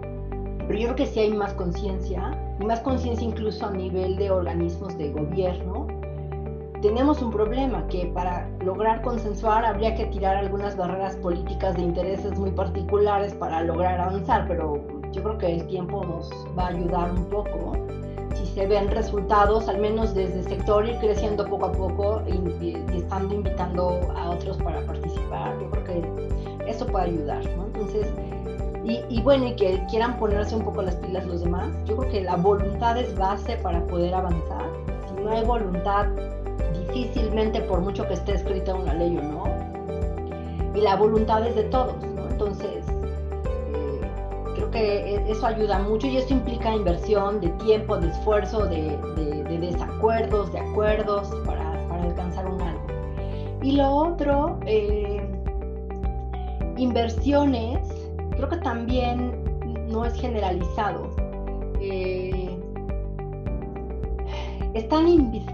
pero 0.67 0.79
yo 0.79 0.85
creo 0.87 0.95
que 0.95 1.05
sí 1.05 1.19
hay 1.19 1.33
más 1.33 1.53
conciencia, 1.53 2.37
y 2.59 2.65
más 2.65 2.79
conciencia 2.81 3.27
incluso 3.27 3.65
a 3.65 3.71
nivel 3.71 4.15
de 4.15 4.31
organismos 4.31 4.97
de 4.97 5.11
gobierno. 5.11 5.87
Tenemos 6.81 7.21
un 7.21 7.31
problema 7.31 7.85
que 7.87 8.05
para 8.13 8.49
lograr 8.63 9.01
consensuar 9.01 9.65
habría 9.65 9.95
que 9.95 10.05
tirar 10.05 10.37
algunas 10.37 10.77
barreras 10.77 11.15
políticas 11.17 11.75
de 11.75 11.81
intereses 11.81 12.37
muy 12.39 12.51
particulares 12.51 13.33
para 13.33 13.61
lograr 13.63 13.99
avanzar, 13.99 14.47
pero 14.47 14.81
yo 15.11 15.23
creo 15.23 15.37
que 15.37 15.55
el 15.55 15.67
tiempo 15.67 16.03
nos 16.05 16.29
va 16.57 16.65
a 16.65 16.67
ayudar 16.69 17.11
un 17.11 17.25
poco. 17.25 17.73
Ven 18.67 18.89
resultados, 18.89 19.67
al 19.67 19.79
menos 19.79 20.13
desde 20.13 20.39
el 20.39 20.45
sector, 20.45 20.87
ir 20.87 20.97
creciendo 20.99 21.45
poco 21.45 21.65
a 21.65 21.71
poco 21.71 22.21
y, 22.27 22.65
y, 22.65 22.97
estando 22.97 23.33
invitando 23.33 23.99
a 24.15 24.29
otros 24.29 24.57
para 24.57 24.85
participar, 24.85 25.59
yo 25.59 25.69
creo 25.71 25.83
que 25.83 26.69
eso 26.69 26.85
puede 26.85 27.05
ayudar. 27.05 27.43
¿no? 27.57 27.65
Entonces, 27.65 28.07
y, 28.83 28.99
y, 29.09 29.21
bueno, 29.21 29.47
y 29.47 29.55
que 29.55 29.83
quieran 29.89 30.17
ponerse 30.17 30.55
un 30.55 30.63
poco 30.63 30.81
las 30.81 30.95
pilas 30.95 31.25
los 31.25 31.41
demás. 31.41 31.69
Yo 31.85 31.97
creo 31.97 32.11
que 32.11 32.21
la 32.21 32.35
voluntad 32.35 32.97
es 32.97 33.15
base 33.15 33.57
para 33.57 33.85
poder 33.87 34.13
avanzar. 34.13 34.65
Si 35.07 35.21
no 35.21 35.31
hay 35.31 35.43
voluntad, 35.43 36.07
difícilmente, 36.87 37.61
por 37.61 37.81
mucho 37.81 38.07
que 38.07 38.13
esté 38.13 38.33
escrita 38.33 38.73
una 38.73 38.93
ley 38.93 39.17
o 39.17 39.21
no, 39.21 39.43
y 40.73 40.81
la 40.81 40.95
voluntad 40.95 41.45
es 41.45 41.55
de 41.55 41.63
todos, 41.63 41.95
¿no? 42.15 42.29
Entonces, 42.29 42.80
que 44.71 45.23
eso 45.29 45.45
ayuda 45.45 45.79
mucho 45.79 46.07
y 46.07 46.17
eso 46.17 46.33
implica 46.33 46.73
inversión 46.73 47.41
de 47.41 47.49
tiempo, 47.63 47.97
de 47.97 48.09
esfuerzo, 48.09 48.65
de, 48.65 48.97
de, 49.15 49.43
de 49.43 49.57
desacuerdos, 49.59 50.51
de 50.51 50.59
acuerdos 50.59 51.27
para, 51.45 51.87
para, 51.87 52.03
alcanzar 52.03 52.47
un 52.47 52.61
algo. 52.61 52.81
Y 53.61 53.73
lo 53.73 53.89
otro, 53.89 54.59
eh, 54.65 55.21
inversiones 56.77 57.79
creo 58.31 58.49
que 58.49 58.57
también 58.57 59.43
no 59.89 60.05
es 60.05 60.13
generalizado. 60.19 61.09
Eh, 61.79 62.57
están 64.73 65.07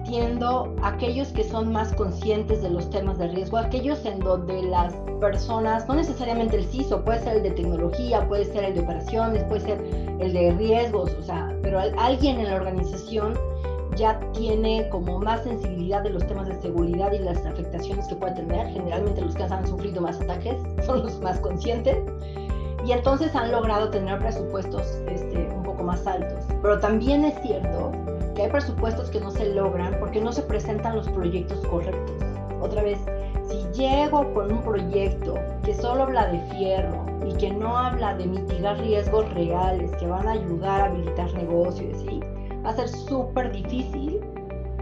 invirtiendo 0.07 0.73
aquellos 0.83 1.27
que 1.29 1.43
son 1.43 1.71
más 1.71 1.93
conscientes 1.93 2.61
de 2.61 2.69
los 2.69 2.89
temas 2.89 3.17
de 3.17 3.27
riesgo, 3.27 3.57
aquellos 3.57 4.05
en 4.05 4.19
donde 4.19 4.63
las 4.63 4.93
personas, 5.19 5.87
no 5.87 5.95
necesariamente 5.95 6.57
el 6.57 6.65
CISO, 6.65 7.03
puede 7.03 7.19
ser 7.19 7.37
el 7.37 7.43
de 7.43 7.51
tecnología, 7.51 8.27
puede 8.27 8.45
ser 8.45 8.63
el 8.63 8.75
de 8.75 8.81
operaciones, 8.81 9.43
puede 9.45 9.61
ser 9.61 9.81
el 10.19 10.33
de 10.33 10.51
riesgos, 10.53 11.13
o 11.19 11.23
sea, 11.23 11.53
pero 11.61 11.79
alguien 11.97 12.39
en 12.39 12.47
la 12.47 12.55
organización 12.55 13.37
ya 13.95 14.19
tiene 14.31 14.87
como 14.89 15.19
más 15.19 15.43
sensibilidad 15.43 16.03
de 16.03 16.11
los 16.11 16.25
temas 16.27 16.47
de 16.47 16.55
seguridad 16.61 17.11
y 17.11 17.19
las 17.19 17.45
afectaciones 17.45 18.07
que 18.07 18.15
puede 18.15 18.35
tener. 18.35 18.67
Generalmente 18.67 19.21
los 19.21 19.35
que 19.35 19.43
han 19.43 19.67
sufrido 19.67 20.01
más 20.01 20.21
ataques 20.21 20.55
son 20.85 21.03
los 21.03 21.19
más 21.19 21.39
conscientes 21.39 21.97
y 22.85 22.91
entonces 22.91 23.35
han 23.35 23.51
logrado 23.51 23.89
tener 23.89 24.19
presupuestos 24.19 24.83
este, 25.07 25.49
un 25.49 25.63
poco 25.63 25.83
más 25.83 26.05
altos. 26.05 26.45
Pero 26.61 26.79
también 26.79 27.25
es 27.25 27.41
cierto 27.41 27.91
que 28.37 28.43
hay 28.43 28.49
presupuestos 28.51 29.09
que 29.09 29.19
no 29.19 29.31
se 29.31 29.51
logran 29.55 29.97
porque 29.99 30.21
no 30.21 30.31
se 30.31 30.43
presentan 30.43 30.95
los 30.95 31.09
proyectos 31.09 31.59
correctos. 31.65 32.23
Otra 32.61 32.83
vez, 32.83 32.99
si 33.49 33.65
llego 33.73 34.31
con 34.35 34.51
un 34.51 34.61
proyecto 34.61 35.33
que 35.63 35.73
solo 35.73 36.03
habla 36.03 36.27
de 36.27 36.39
fierro 36.53 37.03
y 37.27 37.33
que 37.33 37.49
no 37.49 37.75
habla 37.75 38.15
de 38.15 38.27
mitigar 38.27 38.77
riesgos 38.77 39.27
reales 39.33 39.91
que 39.95 40.05
van 40.05 40.27
a 40.27 40.33
ayudar 40.33 40.81
a 40.81 40.85
habilitar 40.85 41.33
negocios, 41.33 41.97
¿sí? 41.97 42.19
va 42.63 42.69
a 42.69 42.75
ser 42.75 42.87
súper 42.87 43.51
difícil 43.51 44.21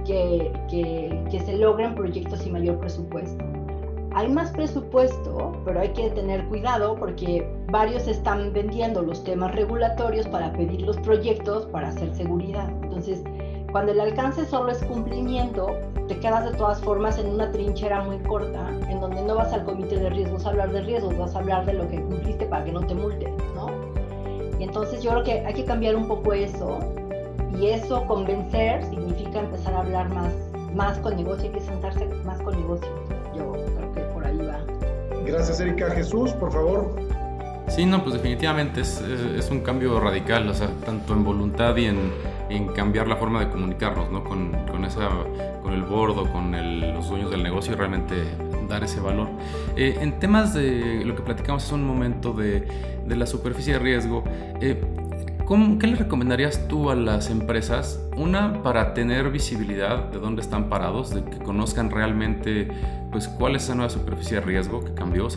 que, 0.06 0.52
que, 0.70 1.24
que 1.32 1.40
se 1.40 1.56
logren 1.56 1.96
proyectos 1.96 2.40
sin 2.40 2.52
mayor 2.52 2.78
presupuesto 2.80 3.46
hay 4.16 4.30
más 4.30 4.50
presupuesto, 4.52 5.52
pero 5.66 5.82
hay 5.82 5.90
que 5.90 6.10
tener 6.12 6.46
cuidado 6.46 6.96
porque 6.96 7.46
varios 7.70 8.08
están 8.08 8.54
vendiendo 8.54 9.02
los 9.02 9.22
temas 9.26 9.54
regulatorios 9.54 10.26
para 10.30 10.54
pedir 10.54 10.84
los 10.84 10.96
proyectos 11.00 11.66
para 11.66 11.90
hacer 11.90 12.16
seguridad. 12.16 12.70
Entonces, 12.82 13.26
cuando 13.76 13.92
el 13.92 14.00
alcance 14.00 14.46
solo 14.46 14.72
es 14.72 14.78
cumplimiento, 14.86 15.76
te 16.08 16.18
quedas 16.18 16.50
de 16.50 16.58
todas 16.58 16.80
formas 16.80 17.18
en 17.18 17.28
una 17.28 17.52
trinchera 17.52 18.02
muy 18.04 18.20
corta, 18.20 18.70
en 18.90 19.02
donde 19.02 19.22
no 19.22 19.36
vas 19.36 19.52
al 19.52 19.66
comité 19.66 19.98
de 19.98 20.10
riesgos 20.12 20.46
a 20.46 20.52
hablar 20.52 20.72
de 20.72 20.80
riesgos, 20.80 21.18
vas 21.18 21.36
a 21.36 21.40
hablar 21.40 21.66
de 21.66 21.74
lo 21.74 21.90
que 21.90 22.00
cumpliste 22.02 22.46
para 22.46 22.64
que 22.64 22.72
no 22.72 22.80
te 22.88 22.96
multen, 22.96 23.36
¿no? 23.54 23.70
Y 24.58 24.64
entonces 24.64 25.04
yo 25.04 25.12
creo 25.12 25.24
que 25.26 25.46
hay 25.46 25.54
que 25.54 25.66
cambiar 25.66 25.98
un 25.98 26.08
poco 26.08 26.32
eso, 26.32 26.80
y 27.60 27.68
eso 27.68 28.06
convencer 28.08 28.82
significa 28.86 29.42
empezar 29.42 29.74
a 29.74 29.80
hablar 29.82 30.08
más, 30.08 30.32
más 30.74 30.98
con 31.00 31.18
negocio, 31.18 31.44
hay 31.50 31.56
que 31.56 31.60
sentarse 31.60 32.06
más 32.24 32.42
con 32.44 32.56
negocio. 32.56 32.88
Yo 33.36 33.52
creo 33.52 33.94
que 33.94 34.02
por 34.14 34.26
ahí 34.26 34.38
va. 34.38 34.58
Gracias, 35.26 35.60
Erika. 35.60 35.90
Jesús, 35.90 36.32
por 36.32 36.54
favor. 36.54 36.96
Sí, 37.68 37.86
no, 37.86 38.02
pues 38.04 38.14
definitivamente 38.14 38.80
es, 38.80 39.02
es, 39.02 39.20
es, 39.44 39.52
un 39.52 39.60
cambio 39.60 40.00
radical, 40.00 40.48
o 40.48 40.54
sea, 40.54 40.70
tanto 40.86 41.12
en 41.12 41.26
voluntad 41.26 41.76
y 41.76 41.88
en, 41.88 42.12
en 42.50 42.68
cambiar 42.68 43.08
la 43.08 43.16
forma 43.16 43.40
de 43.40 43.50
comunicarnos, 43.50 44.12
¿no? 44.12 44.24
Con, 44.24 44.52
con, 44.72 44.86
esa, 44.86 45.10
con 45.62 45.74
el 45.74 45.84
bordo, 45.84 46.32
con 46.32 46.52
los 46.52 47.10
dueños 47.10 47.32
del 47.32 47.44
negocio 47.44 47.74
y 47.74 47.76
realmente 47.76 48.16
dar 48.68 48.84
ese 48.84 49.00
valor. 49.00 49.28
Eh, 49.76 49.98
en 50.02 50.20
temas 50.20 50.54
de 50.54 51.04
lo 51.06 51.16
que 51.16 51.22
platicamos 51.22 51.64
hace 51.64 51.76
un 51.76 51.86
momento 51.86 52.34
de, 52.34 52.68
de 53.06 53.16
la 53.16 53.26
superficie 53.26 53.74
de 53.74 53.80
riesgo, 53.80 54.24
eh, 54.62 54.82
¿Cómo, 55.46 55.78
¿Qué 55.78 55.86
le 55.86 55.96
recomendarías 55.96 56.68
tú 56.68 56.90
a 56.90 56.96
las 56.96 57.30
empresas? 57.30 58.02
Una, 58.18 58.64
para 58.64 58.96
tener 58.96 59.30
visibilidad 59.30 60.06
de 60.06 60.18
dónde 60.18 60.42
están 60.42 60.70
parados, 60.70 61.14
de 61.14 61.24
que 61.24 61.38
conozcan 61.38 61.92
realmente 61.92 62.68
pues, 63.12 63.28
cuál 63.28 63.56
es 63.56 63.66
esa 63.66 63.76
nueva 63.76 63.92
superficie 63.92 64.40
de 64.40 64.42
riesgo 64.42 64.84
que 64.84 64.96
cambió, 64.96 65.28
o 65.28 65.30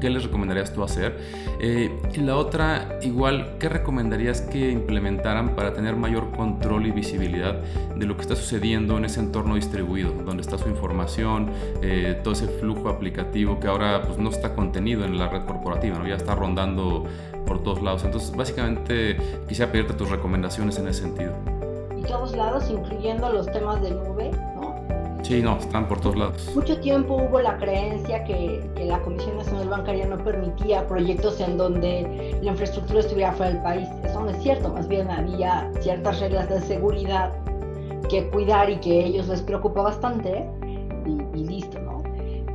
¿qué 0.00 0.10
les 0.10 0.24
recomendarías 0.24 0.72
tú 0.72 0.82
hacer? 0.82 1.18
Eh, 1.60 1.90
y 2.14 2.20
la 2.20 2.36
otra, 2.36 2.98
igual, 3.02 3.56
¿qué 3.58 3.68
recomendarías 3.68 4.40
que 4.40 4.70
implementaran 4.70 5.54
para 5.54 5.72
tener 5.72 5.96
mayor 5.96 6.30
control 6.32 6.86
y 6.86 6.90
visibilidad 6.90 7.60
de 7.96 8.06
lo 8.06 8.16
que 8.16 8.22
está 8.22 8.36
sucediendo 8.36 8.96
en 8.96 9.04
ese 9.04 9.20
entorno 9.20 9.54
distribuido, 9.54 10.12
donde 10.24 10.42
está 10.42 10.58
su 10.58 10.68
información, 10.68 11.50
eh, 11.82 12.20
todo 12.22 12.34
ese 12.34 12.48
flujo 12.48 12.88
aplicativo 12.88 13.60
que 13.60 13.68
ahora 13.68 14.02
pues, 14.02 14.18
no 14.18 14.30
está 14.30 14.54
contenido 14.54 15.04
en 15.04 15.18
la 15.18 15.28
red 15.28 15.44
corporativa, 15.44 15.98
¿no? 15.98 16.06
ya 16.06 16.16
está 16.16 16.34
rondando 16.34 17.04
por 17.46 17.62
todos 17.62 17.82
lados. 17.82 18.04
Entonces, 18.04 18.34
básicamente, 18.34 19.16
quisiera 19.48 19.70
pedirte 19.70 19.94
tus 19.94 20.10
recomendaciones 20.10 20.78
en 20.78 20.88
ese 20.88 21.02
sentido. 21.02 21.32
Y 21.96 22.02
todos 22.02 22.36
lados, 22.36 22.68
incluyendo 22.70 23.32
los 23.32 23.50
temas 23.52 23.80
de 23.82 23.90
nube. 23.92 24.30
Sí, 25.22 25.40
no, 25.40 25.56
están 25.56 25.88
por 25.88 26.00
todos 26.00 26.16
lados. 26.16 26.50
Mucho 26.54 26.78
tiempo 26.80 27.14
hubo 27.14 27.40
la 27.40 27.56
creencia 27.56 28.24
que, 28.24 28.68
la 28.84 29.00
Comisión 29.00 29.36
Nacional 29.36 29.68
Bancaria 29.68 30.06
no 30.06 30.18
permitía 30.18 30.86
proyectos 30.88 31.40
en 31.40 31.56
donde 31.56 32.36
la 32.42 32.50
infraestructura 32.50 33.00
estuviera 33.00 33.32
fuera 33.32 33.52
del 33.52 33.62
país. 33.62 33.88
Eso 34.04 34.20
no 34.20 34.30
es 34.30 34.42
cierto, 34.42 34.68
más 34.70 34.88
bien 34.88 35.08
había 35.08 35.70
ciertas 35.80 36.18
reglas 36.20 36.48
de 36.48 36.60
seguridad 36.60 37.32
que 38.10 38.28
cuidar 38.30 38.68
y 38.68 38.76
que 38.78 39.02
a 39.02 39.06
ellos 39.06 39.28
les 39.28 39.40
preocupa 39.40 39.82
bastante 39.82 40.44
y, 41.06 41.38
y 41.38 41.44
listo, 41.44 41.78
¿no? 41.80 42.02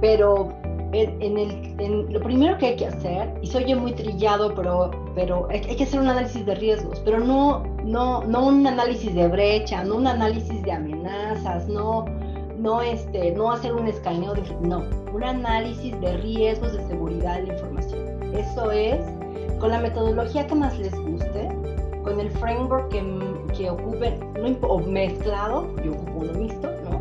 Pero 0.02 0.54
en, 0.92 1.22
en, 1.22 1.38
el, 1.80 2.12
lo 2.12 2.20
primero 2.22 2.58
que 2.58 2.68
hay 2.68 2.76
que 2.76 2.88
hacer, 2.88 3.34
y 3.42 3.48
se 3.48 3.58
oye 3.58 3.76
muy 3.76 3.94
trillado, 3.94 4.54
pero, 4.56 4.92
pero 5.16 5.48
hay, 5.50 5.62
hay, 5.68 5.76
que 5.76 5.84
hacer 5.84 6.00
un 6.00 6.08
análisis 6.08 6.46
de 6.46 6.56
riesgos, 6.56 7.02
pero 7.04 7.20
no, 7.20 7.64
no, 7.84 8.24
no 8.26 8.48
un 8.48 8.66
análisis 8.66 9.14
de 9.14 9.28
brecha, 9.28 9.84
no 9.84 9.96
un 9.96 10.08
análisis 10.08 10.62
de 10.64 10.72
amenazas, 10.72 11.68
no, 11.68 12.06
no, 12.58 12.82
este, 12.82 13.32
no 13.32 13.52
hacer 13.52 13.74
un 13.74 13.88
escaneo, 13.88 14.34
de, 14.34 14.42
no, 14.62 14.84
un 15.14 15.24
análisis 15.24 16.00
de 16.02 16.18
riesgos 16.18 16.74
de 16.74 16.88
seguridad 16.88 17.36
de 17.38 17.48
la 17.48 17.54
información. 17.54 18.36
Eso 18.36 18.72
es 18.72 19.00
con 19.60 19.72
la 19.72 19.80
metodología 19.80 20.46
que 20.48 20.56
más 20.56 20.78
les 20.78 20.94
guste, 21.02 21.50
con 22.04 22.20
el 22.20 22.30
framework 22.32 22.90
que, 22.90 23.04
que 23.56 23.70
ocupen, 23.70 24.20
no, 24.36 24.68
o 24.68 24.80
mezclado, 24.80 25.68
yo 25.84 25.94
ocupo 25.94 26.20
uno 26.20 26.34
mixto, 26.34 26.72
¿no? 26.90 26.98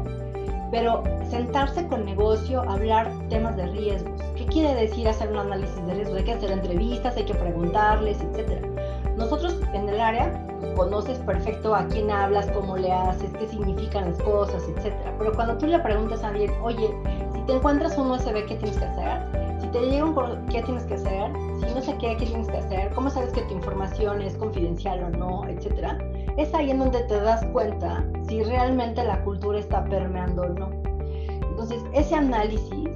pero 0.70 1.02
sentarse 1.30 1.86
con 1.86 2.04
negocio, 2.04 2.62
hablar 2.68 3.10
temas 3.28 3.56
de 3.56 3.66
riesgos. 3.66 4.20
¿Qué 4.36 4.44
quiere 4.46 4.74
decir 4.74 5.08
hacer 5.08 5.30
un 5.30 5.38
análisis 5.38 5.86
de 5.86 5.94
riesgos? 5.94 6.18
Hay 6.18 6.24
que 6.24 6.32
hacer 6.32 6.50
entrevistas, 6.50 7.16
hay 7.16 7.24
que 7.24 7.34
preguntarles, 7.34 8.18
etc. 8.20 8.66
Nosotros 9.16 9.56
en 9.72 9.88
el 9.88 10.00
área 10.00 10.30
pues, 10.60 10.72
conoces 10.74 11.18
perfecto 11.20 11.74
a 11.74 11.86
quién 11.86 12.10
hablas, 12.10 12.46
cómo 12.48 12.76
le 12.76 12.92
haces, 12.92 13.30
qué 13.38 13.48
significan 13.48 14.10
las 14.10 14.18
cosas, 14.22 14.62
etc. 14.68 14.94
Pero 15.18 15.32
cuando 15.32 15.56
tú 15.58 15.66
le 15.66 15.78
preguntas 15.78 16.22
a 16.22 16.28
alguien, 16.28 16.52
oye, 16.62 16.94
si 17.32 17.40
te 17.42 17.54
encuentras 17.54 17.96
un 17.96 18.10
USB, 18.10 18.46
¿qué 18.46 18.56
tienes 18.56 18.76
que 18.76 18.84
hacer? 18.84 19.60
Si 19.60 19.68
te 19.68 19.80
llega 19.80 20.04
un 20.04 20.46
¿qué 20.46 20.62
tienes 20.62 20.84
que 20.84 20.94
hacer? 20.94 21.32
Si 21.60 21.74
no 21.74 21.80
sé 21.80 21.96
qué, 21.98 22.16
¿qué 22.18 22.26
tienes 22.26 22.48
que 22.48 22.58
hacer? 22.58 22.92
¿Cómo 22.94 23.10
sabes 23.10 23.32
que 23.32 23.42
tu 23.42 23.54
información 23.54 24.20
es 24.20 24.34
confidencial 24.36 25.02
o 25.02 25.10
no? 25.10 25.48
Etcétera 25.48 25.98
es 26.36 26.52
ahí 26.54 26.70
en 26.70 26.78
donde 26.78 27.02
te 27.04 27.18
das 27.20 27.44
cuenta 27.46 28.04
si 28.28 28.42
realmente 28.42 29.02
la 29.02 29.22
cultura 29.24 29.58
está 29.58 29.84
permeando 29.84 30.42
o 30.42 30.48
no. 30.48 30.70
Entonces, 31.50 31.82
ese 31.94 32.14
análisis 32.14 32.90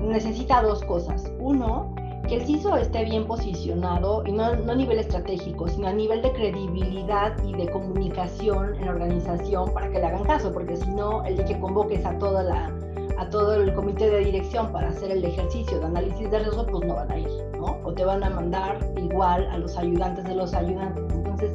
necesita 0.00 0.62
dos 0.62 0.84
cosas. 0.84 1.32
Uno, 1.38 1.94
que 2.28 2.36
el 2.36 2.46
CISO 2.46 2.76
esté 2.76 3.04
bien 3.04 3.26
posicionado, 3.26 4.22
y 4.26 4.32
no, 4.32 4.54
no, 4.56 4.72
a 4.72 4.74
nivel 4.74 4.98
estratégico, 4.98 5.68
sino 5.68 5.88
a 5.88 5.92
nivel 5.92 6.22
de 6.22 6.32
credibilidad 6.32 7.36
y 7.44 7.52
de 7.52 7.70
comunicación 7.70 8.74
en 8.76 8.86
la 8.86 8.92
organización 8.92 9.72
para 9.72 9.90
que 9.90 9.98
le 9.98 10.06
hagan 10.06 10.24
caso, 10.24 10.52
porque 10.52 10.76
si 10.76 10.90
no, 10.90 11.24
el 11.24 11.36
de 11.36 11.44
que 11.44 11.58
convoques 11.58 12.04
a 12.04 12.18
toda 12.18 12.42
la 12.42 12.72
a 13.16 13.30
todo 13.30 13.54
el 13.54 13.72
comité 13.74 14.10
de 14.10 14.24
dirección 14.24 14.72
para 14.72 14.88
hacer 14.88 15.10
el 15.12 15.24
ejercicio 15.24 15.78
de 15.78 15.86
análisis 15.86 16.28
de 16.30 16.38
riesgo, 16.38 16.66
pues 16.66 16.84
no 16.84 16.96
van 16.96 17.12
a 17.12 17.18
ir, 17.18 17.28
¿no? 17.56 17.78
O 17.84 17.92
te 17.92 18.04
van 18.04 18.24
a 18.24 18.30
mandar 18.30 18.78
igual 18.96 19.46
a 19.50 19.58
los 19.58 19.76
ayudantes 19.76 20.24
de 20.24 20.34
los 20.34 20.52
ayudantes. 20.52 21.04
Entonces, 21.14 21.52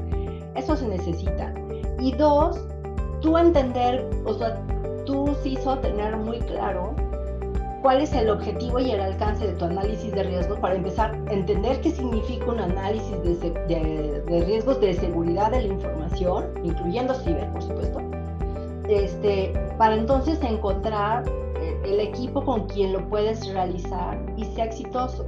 eso 0.55 0.77
se 0.77 0.87
necesita. 0.87 1.53
Y 1.99 2.13
dos, 2.13 2.57
tú 3.21 3.37
entender, 3.37 4.09
o 4.25 4.33
sea, 4.35 4.57
tú 5.05 5.35
hizo 5.43 5.77
tener 5.79 6.15
muy 6.15 6.39
claro 6.39 6.95
cuál 7.81 8.01
es 8.01 8.13
el 8.13 8.29
objetivo 8.29 8.79
y 8.79 8.91
el 8.91 8.99
alcance 8.99 9.47
de 9.47 9.53
tu 9.53 9.65
análisis 9.65 10.11
de 10.11 10.23
riesgos 10.23 10.59
para 10.59 10.75
empezar 10.75 11.11
a 11.27 11.33
entender 11.33 11.79
qué 11.81 11.91
significa 11.91 12.45
un 12.45 12.59
análisis 12.59 13.11
de, 13.23 13.51
de, 13.67 14.45
riesgos 14.45 14.79
de 14.81 14.93
seguridad 14.93 15.51
de 15.51 15.63
la 15.63 15.73
información, 15.73 16.45
incluyendo 16.63 17.13
ciber, 17.13 17.49
por 17.51 17.63
supuesto, 17.63 18.01
este, 18.87 19.53
para 19.77 19.95
entonces 19.95 20.41
encontrar 20.41 21.23
eh, 21.61 21.81
el 21.85 21.99
equipo 21.99 22.43
con 22.43 22.67
quien 22.67 22.93
lo 22.93 23.07
puedes 23.09 23.47
realizar 23.53 24.17
y 24.35 24.45
sea 24.45 24.65
exitoso. 24.65 25.25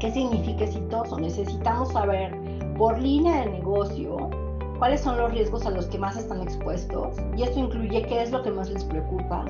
¿Qué 0.00 0.10
significa 0.10 0.64
exitoso? 0.64 1.18
Necesitamos 1.18 1.92
saber 1.92 2.34
por 2.78 2.98
línea 2.98 3.44
de 3.44 3.50
negocio 3.50 4.30
cuáles 4.78 5.02
son 5.02 5.18
los 5.18 5.30
riesgos 5.30 5.66
a 5.66 5.70
los 5.70 5.86
que 5.86 5.98
más 5.98 6.16
están 6.16 6.40
expuestos 6.40 7.14
y 7.36 7.42
esto 7.42 7.60
incluye 7.60 8.02
qué 8.02 8.22
es 8.22 8.30
lo 8.30 8.42
que 8.42 8.50
más 8.50 8.70
les 8.70 8.82
preocupa, 8.84 9.44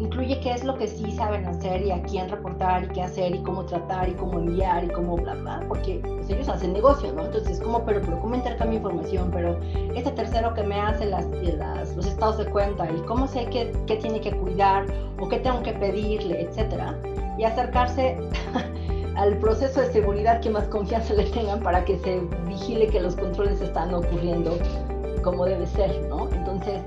incluye 0.00 0.40
qué 0.40 0.52
es 0.52 0.64
lo 0.64 0.76
que 0.76 0.88
sí 0.88 1.12
saben 1.12 1.46
hacer 1.46 1.82
y 1.82 1.90
a 1.90 2.02
quién 2.02 2.28
reportar 2.28 2.84
y 2.84 2.88
qué 2.88 3.02
hacer 3.02 3.34
y 3.34 3.42
cómo 3.42 3.64
tratar 3.66 4.08
y 4.08 4.12
cómo 4.12 4.38
enviar 4.38 4.84
y 4.84 4.88
cómo 4.88 5.16
bla 5.16 5.34
bla, 5.34 5.62
porque 5.68 6.00
pues, 6.02 6.30
ellos 6.30 6.48
hacen 6.48 6.72
negocio, 6.72 7.12
¿no? 7.12 7.26
Entonces, 7.26 7.60
como, 7.60 7.84
pero, 7.84 8.00
pero 8.00 8.18
cómo 8.20 8.34
intercambio 8.34 8.78
información, 8.78 9.30
pero 9.30 9.60
este 9.94 10.10
tercero 10.12 10.54
que 10.54 10.62
me 10.62 10.80
hace 10.80 11.04
las, 11.04 11.26
las, 11.26 11.94
los 11.94 12.06
estados 12.06 12.38
de 12.38 12.46
cuenta 12.46 12.90
y 12.90 12.98
cómo 13.02 13.28
sé 13.28 13.46
qué, 13.46 13.72
qué 13.86 13.96
tiene 13.96 14.20
que 14.20 14.32
cuidar 14.32 14.86
o 15.20 15.28
qué 15.28 15.38
tengo 15.38 15.62
que 15.62 15.72
pedirle, 15.74 16.40
etcétera, 16.40 16.96
y 17.38 17.44
acercarse 17.44 18.16
al 19.16 19.36
proceso 19.36 19.80
de 19.80 19.92
seguridad 19.92 20.40
que 20.40 20.48
más 20.48 20.64
confianza 20.68 21.12
le 21.12 21.24
tengan 21.24 21.60
para 21.60 21.84
que 21.84 21.98
se 21.98 22.20
vigile 22.48 22.88
que 22.88 23.00
los 23.00 23.16
controles 23.16 23.60
están 23.60 23.92
ocurriendo 23.92 24.56
como 25.22 25.44
debe 25.44 25.66
ser, 25.66 26.00
¿no? 26.08 26.26
Entonces, 26.30 26.80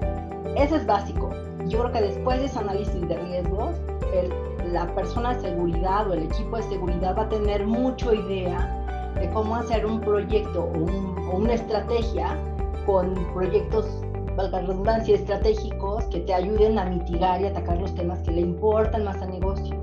eso 0.56 0.76
es 0.76 0.86
básico. 0.88 1.30
Yo 1.68 1.80
creo 1.80 1.92
que 1.92 2.02
después 2.02 2.40
de 2.40 2.46
ese 2.46 2.60
análisis 2.60 3.08
de 3.08 3.18
riesgos, 3.18 3.76
la 4.72 4.94
persona 4.96 5.36
de 5.36 5.42
seguridad 5.42 6.10
o 6.10 6.14
el 6.14 6.24
equipo 6.24 6.58
de 6.58 6.64
seguridad 6.64 7.16
va 7.18 7.24
a 7.24 7.30
tener 7.30 7.66
mucho 7.66 8.14
idea 8.14 9.14
de 9.20 9.30
cómo 9.30 9.56
hacer 9.56 9.86
un 9.86 10.02
proyecto 10.02 10.64
o, 10.64 11.36
una 11.36 11.54
estrategia 11.54 12.38
con 12.86 13.14
proyectos, 13.34 13.86
valga 14.36 14.62
la 14.62 14.68
redundancia, 14.68 15.16
estratégicos 15.16 16.06
que 16.06 16.20
te 16.22 16.34
ayuden 16.34 16.78
a 16.78 16.86
mitigar 16.86 17.42
y 17.42 17.46
atacar 17.46 17.80
los 17.80 17.94
temas 17.96 18.20
que 18.24 18.32
le 18.32 18.42
importan 18.42 19.06
más 19.06 19.22
al 19.22 19.32
negocio. 19.32 19.76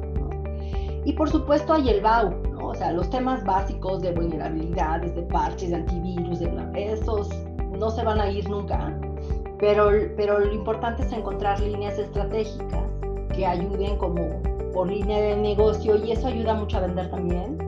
Y 1.05 1.13
por 1.15 1.31
supuesto 1.31 1.73
hay 1.73 1.89
el 1.89 2.03
BAU, 2.03 2.31
¿no? 2.53 2.69
O 2.69 2.75
sea, 2.75 2.93
los 2.93 3.09
temas 3.09 3.43
básicos 3.45 4.03
de 4.03 4.13
vulnerabilidades, 4.13 5.15
de 5.15 5.23
parches, 5.23 5.71
de 5.71 5.77
antivirus, 5.77 6.41
de 6.41 6.93
esos 6.93 7.29
no 7.79 7.91
se 7.91 8.05
van 8.05 8.21
a 8.21 8.31
ir 8.31 8.49
nunca, 8.51 8.95
pero, 9.61 9.91
pero 10.17 10.39
lo 10.39 10.53
importante 10.53 11.03
es 11.03 11.13
encontrar 11.13 11.61
líneas 11.61 11.99
estratégicas 11.99 12.85
que 13.35 13.47
ayuden 13.47 13.97
como 13.99 14.43
por 14.73 14.89
línea 14.89 15.21
de 15.21 15.37
negocio 15.37 15.97
y 15.97 16.13
eso 16.13 16.29
ayuda 16.29 16.55
mucho 16.55 16.79
a 16.79 16.81
vender 16.81 17.11
también 17.11 17.59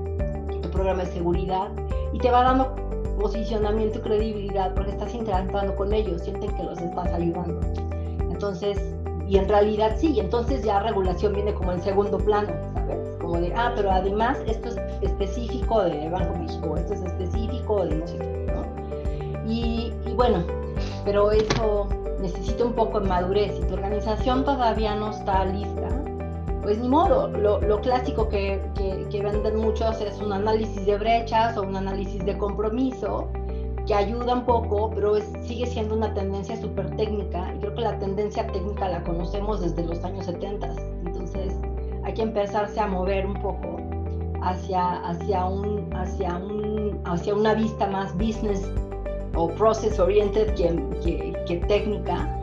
tu 0.62 0.70
programa 0.70 1.04
de 1.04 1.12
seguridad 1.12 1.68
y 2.12 2.18
te 2.18 2.30
va 2.30 2.42
dando 2.42 2.74
posicionamiento 3.20 3.98
y 3.98 4.02
credibilidad 4.02 4.74
porque 4.74 4.90
estás 4.90 5.14
interactuando 5.14 5.76
con 5.76 5.92
ellos, 5.92 6.22
sienten 6.22 6.54
que 6.56 6.62
los 6.62 6.80
estás 6.80 7.12
ayudando. 7.12 7.60
Entonces, 8.30 8.78
y 9.28 9.38
en 9.38 9.48
realidad 9.48 9.96
sí, 9.98 10.18
entonces 10.18 10.62
ya 10.62 10.80
regulación 10.80 11.32
viene 11.32 11.54
como 11.54 11.72
en 11.72 11.80
segundo 11.80 12.18
plano, 12.18 12.52
como 13.20 13.38
de, 13.38 13.52
ah, 13.54 13.72
pero 13.76 13.90
además 13.90 14.38
esto 14.46 14.68
es 14.68 14.76
específico 15.00 15.82
de 15.84 16.08
Banco 16.10 16.34
México, 16.38 16.76
esto 16.76 16.94
es 16.94 17.02
específico 17.02 17.86
de 17.86 17.96
no 17.96 18.06
sé 18.06 18.18
qué, 18.18 18.52
¿no? 18.52 19.50
Y, 19.50 19.92
bueno, 20.14 20.44
pero 21.04 21.30
eso 21.30 21.88
necesita 22.20 22.64
un 22.64 22.72
poco 22.72 23.00
de 23.00 23.08
madurez. 23.08 23.56
Si 23.56 23.62
tu 23.62 23.74
organización 23.74 24.44
todavía 24.44 24.94
no 24.94 25.10
está 25.10 25.44
lista, 25.44 25.88
pues 26.62 26.78
ni 26.78 26.88
modo. 26.88 27.28
Lo, 27.28 27.60
lo 27.60 27.80
clásico 27.80 28.28
que, 28.28 28.60
que, 28.74 29.06
que, 29.10 29.22
venden 29.22 29.56
muchos 29.56 30.00
es 30.00 30.20
un 30.20 30.32
análisis 30.32 30.86
de 30.86 30.96
brechas 30.98 31.56
o 31.56 31.62
un 31.62 31.76
análisis 31.76 32.24
de 32.24 32.38
compromiso, 32.38 33.28
que 33.86 33.94
ayuda 33.94 34.34
un 34.34 34.44
poco, 34.44 34.90
pero 34.94 35.16
sigue 35.44 35.66
siendo 35.66 35.96
una 35.96 36.14
tendencia 36.14 36.56
súper 36.60 36.94
técnica. 36.96 37.52
Y 37.54 37.58
creo 37.58 37.74
que 37.74 37.80
la 37.80 37.98
tendencia 37.98 38.46
técnica 38.46 38.88
la 38.88 39.02
conocemos 39.02 39.60
desde 39.60 39.84
los 39.84 40.04
años 40.04 40.26
70 40.26 40.68
hay 42.04 42.14
que 42.14 42.22
empezarse 42.22 42.80
a 42.80 42.86
mover 42.86 43.26
un 43.26 43.34
poco 43.34 43.76
hacia, 44.42 44.96
hacia, 45.08 45.44
un, 45.46 45.88
hacia, 45.94 46.36
un, 46.36 47.00
hacia 47.04 47.34
una 47.34 47.54
vista 47.54 47.86
más 47.86 48.12
business 48.14 48.68
o 49.34 49.48
process 49.48 49.98
oriented 49.98 50.54
que, 50.54 51.34
que, 51.46 51.56
técnica. 51.68 52.38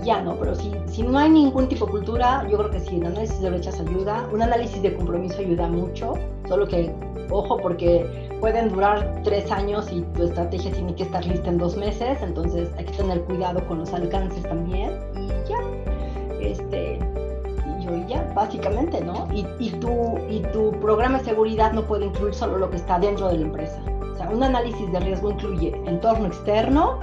Y 0.00 0.06
ya 0.06 0.20
no, 0.22 0.36
pero 0.36 0.54
si, 0.54 0.72
si 0.86 1.02
no 1.02 1.18
hay 1.18 1.30
ningún 1.30 1.68
tipo 1.68 1.86
de 1.86 1.92
cultura, 1.92 2.46
yo 2.48 2.58
creo 2.58 2.70
que 2.70 2.80
sí, 2.80 2.96
el 2.96 3.06
análisis 3.06 3.40
de 3.40 3.50
brechas 3.50 3.80
ayuda, 3.80 4.28
un 4.32 4.42
análisis 4.42 4.80
de 4.82 4.94
compromiso 4.94 5.38
ayuda 5.38 5.68
mucho, 5.68 6.14
solo 6.48 6.66
que 6.66 6.92
ojo 7.30 7.56
porque 7.58 8.06
pueden 8.40 8.68
durar 8.68 9.20
tres 9.24 9.50
años 9.50 9.90
y 9.90 10.02
tu 10.16 10.24
estrategia 10.24 10.72
tiene 10.72 10.94
que 10.94 11.04
estar 11.04 11.24
lista 11.24 11.48
en 11.48 11.58
dos 11.58 11.76
meses, 11.76 12.18
entonces 12.22 12.68
hay 12.76 12.84
que 12.84 12.92
tener 12.92 13.22
cuidado 13.22 13.66
con 13.66 13.78
los 13.78 13.92
alcances 13.92 14.42
también 14.42 14.90
y 15.14 15.28
ya. 15.48 15.58
Este, 16.40 16.98
y 17.90 18.08
ya, 18.08 18.22
básicamente, 18.34 19.00
¿no? 19.00 19.28
Y, 19.32 19.46
y, 19.58 19.70
tu, 19.72 20.18
y 20.28 20.40
tu 20.52 20.72
programa 20.80 21.18
de 21.18 21.24
seguridad 21.24 21.72
no 21.72 21.82
puede 21.82 22.06
incluir 22.06 22.34
solo 22.34 22.58
lo 22.58 22.70
que 22.70 22.76
está 22.76 22.98
dentro 22.98 23.28
de 23.28 23.38
la 23.38 23.42
empresa. 23.42 23.82
Un 24.32 24.42
análisis 24.42 24.90
de 24.90 24.98
riesgo 25.00 25.30
incluye 25.30 25.74
entorno 25.86 26.26
externo, 26.26 26.98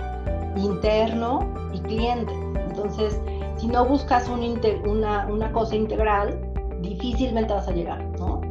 interno 0.55 1.47
y 1.73 1.79
cliente. 1.81 2.33
Entonces, 2.67 3.21
si 3.57 3.67
no 3.67 3.85
buscas 3.85 4.27
un 4.27 4.59
una, 4.87 5.27
una, 5.27 5.51
cosa 5.51 5.75
integral, 5.75 6.39
difícilmente 6.81 7.53
vas 7.53 7.67
a 7.67 7.71
llegar, 7.71 8.03
¿no? 8.17 8.41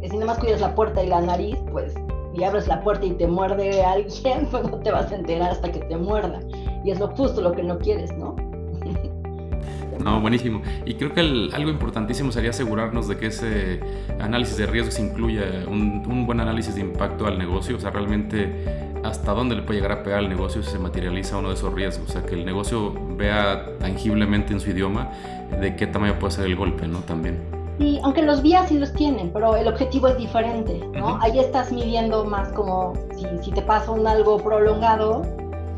Si 0.00 0.16
nada 0.16 0.26
más 0.26 0.38
cuidas 0.38 0.62
la 0.62 0.74
puerta 0.74 1.02
y 1.02 1.08
la 1.08 1.20
nariz, 1.20 1.58
pues, 1.70 1.94
y 2.32 2.42
abres 2.42 2.66
la 2.68 2.80
puerta 2.80 3.04
y 3.04 3.10
te 3.10 3.26
muerde 3.26 3.82
alguien, 3.82 4.46
pues 4.50 4.64
no 4.64 4.78
te 4.78 4.90
vas 4.90 5.12
a 5.12 5.16
enterar 5.16 5.50
hasta 5.50 5.70
que 5.70 5.80
te 5.80 5.96
muerda. 5.96 6.40
Y 6.84 6.90
es 6.90 6.98
lo 6.98 7.08
justo 7.08 7.42
lo 7.42 7.52
que 7.52 7.62
no 7.62 7.78
quieres, 7.78 8.16
¿no? 8.16 8.34
No, 10.08 10.22
buenísimo. 10.22 10.62
Y 10.86 10.94
creo 10.94 11.12
que 11.12 11.20
algo 11.20 11.68
importantísimo 11.68 12.32
sería 12.32 12.50
asegurarnos 12.50 13.08
de 13.08 13.18
que 13.18 13.26
ese 13.26 13.80
análisis 14.18 14.56
de 14.56 14.64
riesgos 14.64 14.98
incluya 14.98 15.44
un, 15.66 16.02
un, 16.08 16.24
buen 16.24 16.40
análisis 16.40 16.74
de 16.74 16.80
impacto 16.80 17.26
al 17.26 17.38
negocio, 17.38 17.76
o 17.76 17.80
sea, 17.80 17.90
realmente 17.90 18.88
hasta 19.04 19.32
dónde 19.32 19.54
le 19.54 19.62
puede 19.62 19.80
llegar 19.80 19.98
a 19.98 20.02
pegar 20.02 20.20
al 20.20 20.28
negocio 20.30 20.62
si 20.62 20.70
se 20.70 20.78
materializa 20.78 21.36
uno 21.36 21.48
de 21.48 21.54
esos 21.54 21.72
riesgos, 21.74 22.08
o 22.08 22.12
sea, 22.12 22.22
que 22.24 22.34
el 22.34 22.46
negocio 22.46 22.94
vea 23.16 23.66
tangiblemente 23.78 24.54
en 24.54 24.60
su 24.60 24.70
idioma 24.70 25.10
de 25.60 25.76
qué 25.76 25.86
tamaño 25.86 26.18
puede 26.18 26.32
ser 26.32 26.46
el 26.46 26.56
golpe, 26.56 26.88
¿no? 26.88 27.00
También. 27.00 27.38
Sí, 27.78 28.00
aunque 28.02 28.22
los 28.22 28.40
vías 28.40 28.70
sí 28.70 28.78
los 28.78 28.92
tienen, 28.94 29.30
pero 29.30 29.56
el 29.56 29.68
objetivo 29.68 30.08
es 30.08 30.16
diferente, 30.16 30.80
¿no? 30.94 31.18
Ahí 31.20 31.38
estás 31.38 31.70
midiendo 31.70 32.24
más 32.24 32.48
como 32.52 32.94
si, 33.14 33.26
si 33.42 33.52
te 33.52 33.60
pasa 33.60 33.90
un 33.90 34.06
algo 34.06 34.38
prolongado 34.38 35.22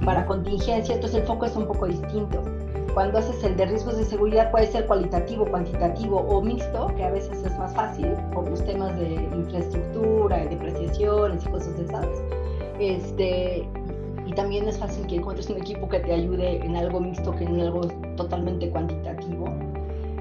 para 0.04 0.24
contingencia, 0.24 0.94
entonces 0.94 1.20
el 1.20 1.26
foco 1.26 1.46
es 1.46 1.56
un 1.56 1.66
poco 1.66 1.86
distinto 1.86 2.42
cuando 2.94 3.18
haces 3.18 3.42
el 3.44 3.56
de 3.56 3.66
riesgos 3.66 3.96
de 3.96 4.04
seguridad 4.04 4.50
puede 4.50 4.66
ser 4.66 4.86
cualitativo, 4.86 5.46
cuantitativo 5.46 6.18
o 6.18 6.42
mixto, 6.42 6.92
que 6.96 7.04
a 7.04 7.10
veces 7.10 7.44
es 7.44 7.56
más 7.58 7.74
fácil 7.74 8.08
por 8.32 8.48
los 8.48 8.64
temas 8.64 8.96
de 8.98 9.14
infraestructura 9.14 10.44
y 10.44 10.48
depreciaciones 10.48 11.44
y 11.44 11.48
cosas 11.48 11.76
de 11.76 11.84
esas. 11.84 12.08
Este, 12.78 13.68
y 14.26 14.32
también 14.32 14.68
es 14.68 14.78
fácil 14.78 15.06
que 15.06 15.16
encuentres 15.16 15.50
un 15.50 15.58
equipo 15.58 15.88
que 15.88 16.00
te 16.00 16.12
ayude 16.12 16.64
en 16.64 16.76
algo 16.76 17.00
mixto 17.00 17.34
que 17.36 17.44
en 17.44 17.60
algo 17.60 17.80
totalmente 18.16 18.70
cuantitativo, 18.70 19.46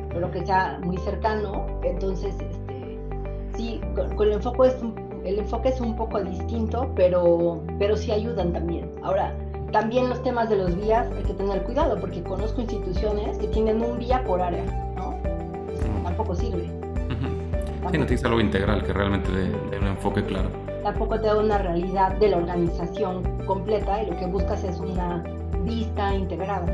pero 0.10 0.32
que 0.32 0.46
sea 0.46 0.80
muy 0.84 0.98
cercano. 0.98 1.66
Entonces, 1.84 2.36
este, 2.40 3.00
sí, 3.56 3.82
con, 3.96 4.28
el 4.28 4.34
enfoque 4.34 4.68
es 4.68 4.82
un, 4.82 5.22
el 5.26 5.40
enfoque 5.40 5.70
es 5.70 5.82
un 5.82 5.96
poco 5.96 6.22
distinto, 6.22 6.92
pero, 6.96 7.62
pero 7.78 7.98
sí 7.98 8.12
ayudan 8.12 8.54
también. 8.54 8.90
Ahora, 9.04 9.36
también 9.72 10.10
los 10.10 10.22
temas 10.24 10.50
de 10.50 10.58
los 10.58 10.76
vías 10.76 11.08
hay 11.16 11.24
que 11.24 11.34
tener 11.34 11.64
cuidado 11.64 12.00
porque 12.00 12.24
conozco 12.24 12.62
instituciones 12.62 13.38
que 13.38 13.48
tienen 13.48 13.82
un 13.82 14.00
vía 14.00 14.24
por 14.24 14.42
área, 14.42 14.64
¿no? 14.96 15.16
tampoco 16.04 16.36
sirve. 16.36 16.70
Sí, 17.92 17.98
no 17.98 18.06
tienes 18.06 18.26
algo 18.26 18.42
integral 18.42 18.84
que 18.84 18.94
realmente 18.94 19.32
dé 19.32 19.80
un 19.80 19.88
enfoque 19.88 20.24
claro 20.26 20.50
tampoco 20.84 21.20
te 21.20 21.28
da 21.28 21.38
una 21.38 21.58
realidad 21.58 22.18
de 22.18 22.30
la 22.30 22.38
organización 22.38 23.24
completa 23.46 24.02
y 24.04 24.08
lo 24.08 24.18
que 24.18 24.26
buscas 24.26 24.64
es 24.64 24.80
una 24.80 25.24
vista 25.64 26.14
integrada. 26.16 26.66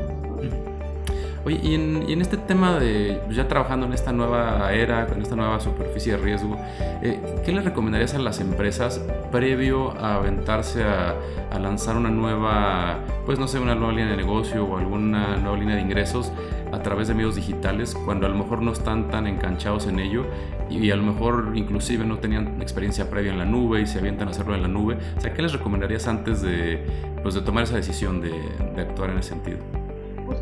Oye, 1.46 1.60
y 1.62 1.74
en, 1.76 2.20
este 2.20 2.36
tema 2.38 2.80
de 2.80 3.22
ya 3.30 3.46
trabajando 3.46 3.86
en 3.86 3.92
esta 3.92 4.12
nueva 4.12 4.72
era, 4.72 5.06
con 5.06 5.22
esta 5.22 5.36
nueva 5.36 5.60
superficie 5.60 6.16
de 6.16 6.18
riesgo, 6.18 6.58
eh, 7.02 7.20
¿qué 7.44 7.52
le 7.52 7.60
recomendarías 7.60 8.14
a 8.14 8.18
las 8.18 8.40
empresas 8.40 9.00
previo 9.30 9.92
a 9.92 10.16
aventarse 10.16 10.82
a, 10.82 11.14
a, 11.52 11.58
lanzar 11.60 11.96
una 11.96 12.10
nueva, 12.10 12.98
pues 13.26 13.38
no 13.38 13.46
sé, 13.46 13.60
una 13.60 13.76
nueva 13.76 13.92
línea 13.92 14.08
de 14.08 14.16
negocio 14.16 14.64
o 14.64 14.76
alguna 14.76 15.36
nueva 15.36 15.56
línea 15.56 15.76
de 15.76 15.82
ingresos 15.82 16.32
a 16.72 16.82
través 16.82 17.06
de 17.06 17.14
medios 17.14 17.36
digitales 17.36 17.94
cuando 17.94 18.26
a 18.26 18.28
lo 18.28 18.34
mejor 18.34 18.60
no 18.60 18.72
están 18.72 19.08
tan 19.12 19.28
enganchados 19.28 19.86
en 19.86 20.00
ello 20.00 20.26
y, 20.68 20.90
a 20.90 20.96
lo 20.96 21.04
mejor 21.04 21.52
inclusive 21.54 22.04
no 22.04 22.18
tenían 22.18 22.60
experiencia 22.60 23.08
previa 23.08 23.30
en 23.30 23.38
la 23.38 23.44
nube 23.44 23.80
y 23.82 23.86
se 23.86 24.00
avientan 24.00 24.26
a 24.26 24.30
hacerlo 24.32 24.56
en 24.56 24.62
la 24.62 24.68
nube. 24.68 24.98
O 25.16 25.20
sea, 25.20 25.32
¿qué 25.32 25.42
les 25.42 25.52
recomendarías 25.52 26.08
antes 26.08 26.42
de, 26.42 26.84
pues, 27.22 27.36
de 27.36 27.42
tomar 27.42 27.62
esa 27.62 27.76
decisión 27.76 28.20
de, 28.20 28.32
de 28.74 28.82
actuar 28.82 29.10
en 29.10 29.18
ese 29.18 29.28
sentido? 29.28 29.85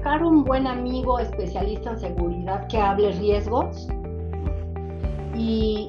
Buscar 0.05 0.23
un 0.23 0.45
buen 0.45 0.67
amigo 0.67 1.19
especialista 1.19 1.93
en 1.93 1.99
seguridad 1.99 2.67
que 2.67 2.77
hable 2.77 3.11
riesgos 3.13 3.89
y, 5.35 5.89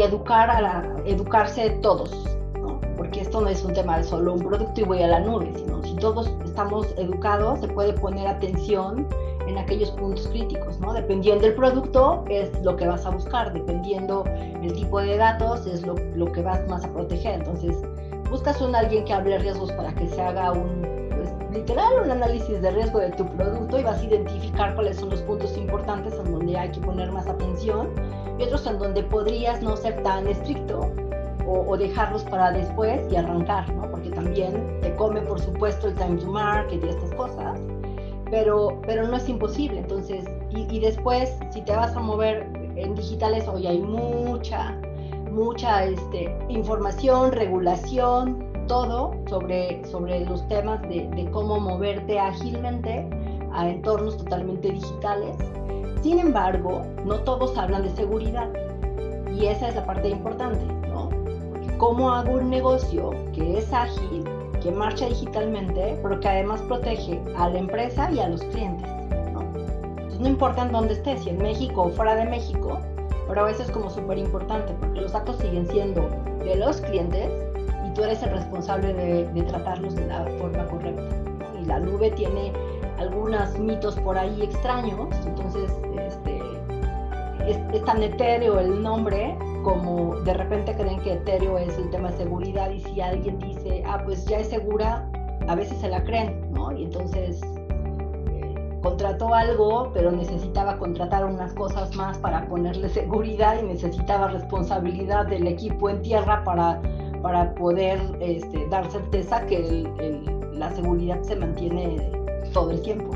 educar 0.00 0.48
a 0.48 0.94
educarse 1.06 1.70
todos, 1.82 2.12
¿no? 2.54 2.80
porque 2.96 3.22
esto 3.22 3.40
no 3.40 3.48
es 3.48 3.64
un 3.64 3.72
tema 3.72 3.98
de 3.98 4.04
solo 4.04 4.34
un 4.34 4.42
producto 4.42 4.80
y 4.80 4.84
voy 4.84 5.02
a 5.02 5.08
la 5.08 5.18
nube, 5.18 5.52
sino 5.56 5.82
si 5.82 5.96
todos 5.96 6.30
estamos 6.44 6.86
educados 6.98 7.58
se 7.58 7.66
puede 7.66 7.94
poner 7.94 8.28
atención 8.28 9.08
en 9.48 9.58
aquellos 9.58 9.90
puntos 9.90 10.28
críticos, 10.28 10.78
¿no? 10.78 10.92
Dependiendo 10.92 11.42
del 11.46 11.56
producto 11.56 12.24
es 12.28 12.52
lo 12.62 12.76
que 12.76 12.86
vas 12.86 13.04
a 13.06 13.10
buscar, 13.10 13.52
dependiendo 13.52 14.22
el 14.62 14.72
tipo 14.72 15.00
de 15.00 15.16
datos 15.16 15.66
es 15.66 15.84
lo, 15.84 15.96
lo 16.14 16.30
que 16.30 16.42
vas 16.42 16.64
más 16.68 16.84
a 16.84 16.92
proteger. 16.92 17.40
Entonces, 17.40 17.76
buscas 18.30 18.60
un 18.60 18.76
alguien 18.76 19.04
que 19.04 19.12
hable 19.12 19.36
riesgos 19.38 19.72
para 19.72 19.92
que 19.96 20.06
se 20.06 20.22
haga 20.22 20.52
un, 20.52 20.95
literal, 21.52 22.02
un 22.04 22.10
análisis 22.10 22.60
de 22.60 22.70
riesgo 22.70 22.98
de 22.98 23.10
tu 23.12 23.26
producto 23.36 23.78
y 23.78 23.82
vas 23.82 24.00
a 24.00 24.04
identificar 24.04 24.74
cuáles 24.74 24.96
son 24.96 25.10
los 25.10 25.20
puntos 25.22 25.56
importantes 25.56 26.14
en 26.14 26.32
donde 26.32 26.56
hay 26.56 26.70
que 26.70 26.80
poner 26.80 27.10
más 27.12 27.26
atención 27.26 27.88
y 28.38 28.44
otros 28.44 28.66
en 28.66 28.78
donde 28.78 29.02
podrías 29.02 29.62
no 29.62 29.76
ser 29.76 30.02
tan 30.02 30.26
estricto 30.26 30.90
o, 31.46 31.64
o 31.66 31.76
dejarlos 31.76 32.24
para 32.24 32.52
después 32.52 33.00
y 33.10 33.16
arrancar, 33.16 33.72
¿no? 33.74 33.90
Porque 33.90 34.10
también 34.10 34.80
te 34.80 34.94
come, 34.96 35.20
por 35.22 35.40
supuesto, 35.40 35.88
el 35.88 35.94
time 35.94 36.16
to 36.16 36.26
market 36.26 36.84
y 36.84 36.88
estas 36.88 37.12
cosas 37.14 37.60
pero, 38.30 38.80
pero 38.86 39.06
no 39.06 39.16
es 39.16 39.28
imposible. 39.28 39.78
Entonces, 39.78 40.24
y, 40.50 40.80
después, 40.80 41.36
si 41.50 41.62
te 41.62 41.72
vas 41.74 41.94
a 41.96 42.00
mover 42.00 42.48
en 42.76 42.94
digitales, 42.94 43.46
hoy 43.48 43.66
hay 43.66 43.78
mucha, 43.78 44.74
mucha 45.30 45.84
este, 45.84 46.34
información, 46.48 47.32
regulación, 47.32 48.44
todo 48.66 49.14
sobre, 49.28 49.84
sobre 49.86 50.24
los 50.24 50.46
temas 50.48 50.82
de, 50.82 51.08
de, 51.14 51.30
cómo 51.30 51.58
moverte 51.58 52.18
ágilmente 52.18 53.08
a 53.52 53.68
entornos 53.68 54.16
totalmente 54.16 54.70
digitales. 54.70 55.36
Sin 56.02 56.18
embargo, 56.18 56.82
no 57.04 57.16
todos 57.20 57.56
hablan 57.56 57.82
de 57.82 57.90
seguridad 57.90 58.48
y 59.34 59.46
esa 59.46 59.68
es 59.68 59.74
la 59.74 59.84
parte 59.84 60.08
importante, 60.08 60.64
¿no? 60.88 61.08
Porque 61.08 61.76
cómo 61.78 62.10
hago 62.10 62.34
un 62.34 62.50
negocio 62.50 63.10
que 63.34 63.58
es 63.58 63.72
ágil, 63.72 64.24
que 64.62 64.70
marcha 64.70 65.06
digitalmente, 65.06 65.98
pero 66.02 66.18
que 66.20 66.28
además 66.28 66.62
protege 66.62 67.22
a 67.36 67.48
la 67.48 67.58
empresa 67.58 68.10
y 68.10 68.20
a 68.20 68.28
los 68.28 68.42
clientes. 68.42 68.88
¿no? 69.32 69.42
Entonces 69.42 70.20
no 70.20 70.28
importa 70.28 70.62
en 70.62 70.72
dónde 70.72 70.94
estés, 70.94 71.22
si 71.22 71.30
en 71.30 71.38
México 71.38 71.82
o 71.82 71.88
fuera 71.90 72.16
de 72.16 72.24
México, 72.24 72.80
pero 73.28 73.44
veces 73.44 73.66
es 73.66 73.72
como 73.72 73.90
súper 73.90 74.18
importante 74.18 74.72
porque 74.80 75.00
los 75.00 75.12
datos 75.12 75.36
siguen 75.36 75.66
siendo 75.68 76.08
de 76.44 76.56
los 76.56 76.80
clientes 76.80 77.30
tú 77.96 78.04
eres 78.04 78.22
el 78.22 78.30
responsable 78.30 78.92
de, 78.92 79.42
tratarlos 79.44 79.94
de 79.94 80.06
la 80.06 80.26
forma 80.38 80.66
correcta. 80.66 81.02
Y 81.60 81.64
la 81.64 81.80
nube 81.80 82.10
tiene 82.10 82.52
algunos 82.98 83.58
mitos 83.58 83.96
por 84.00 84.18
ahí 84.18 84.42
extraños, 84.42 85.08
entonces 85.24 85.72
este, 86.06 86.40
es, 87.48 87.84
tan 87.84 88.02
etéreo 88.02 88.60
el 88.60 88.82
nombre 88.82 89.36
como 89.64 90.16
de 90.20 90.34
repente 90.34 90.74
creen 90.76 91.00
que 91.00 91.14
Ethereum 91.14 91.56
es 91.56 91.76
el 91.78 91.90
tema 91.90 92.10
de 92.10 92.18
seguridad 92.18 92.70
y 92.70 92.80
si 92.80 93.00
alguien 93.00 93.38
dice, 93.38 93.82
ah, 93.86 94.02
pues 94.04 94.24
ya 94.26 94.38
es 94.38 94.48
segura, 94.48 95.08
a 95.48 95.54
veces 95.54 95.78
se 95.78 95.88
la 95.88 96.04
creen, 96.04 96.52
¿no? 96.52 96.72
Y 96.72 96.84
entonces 96.84 97.40
eh, 98.30 98.78
contrató 98.82 99.34
algo, 99.34 99.90
pero 99.92 100.12
necesitaba 100.12 100.78
contratar 100.78 101.24
unas 101.24 101.52
cosas 101.54 101.94
más 101.96 102.18
para 102.18 102.46
ponerle 102.46 102.88
seguridad 102.88 103.58
y 103.60 103.66
necesitaba 103.66 104.28
responsabilidad 104.28 105.26
del 105.26 105.46
equipo 105.48 105.90
en 105.90 106.02
tierra 106.02 106.44
para, 106.44 106.80
para 107.22 107.54
poder 107.54 108.00
este, 108.20 108.66
dar 108.68 108.90
certeza 108.90 109.44
que 109.46 109.86
la 110.52 110.74
seguridad 110.74 111.22
se 111.22 111.36
mantiene 111.36 112.10
todo 112.52 112.70
el 112.70 112.80
tiempo. 112.82 113.14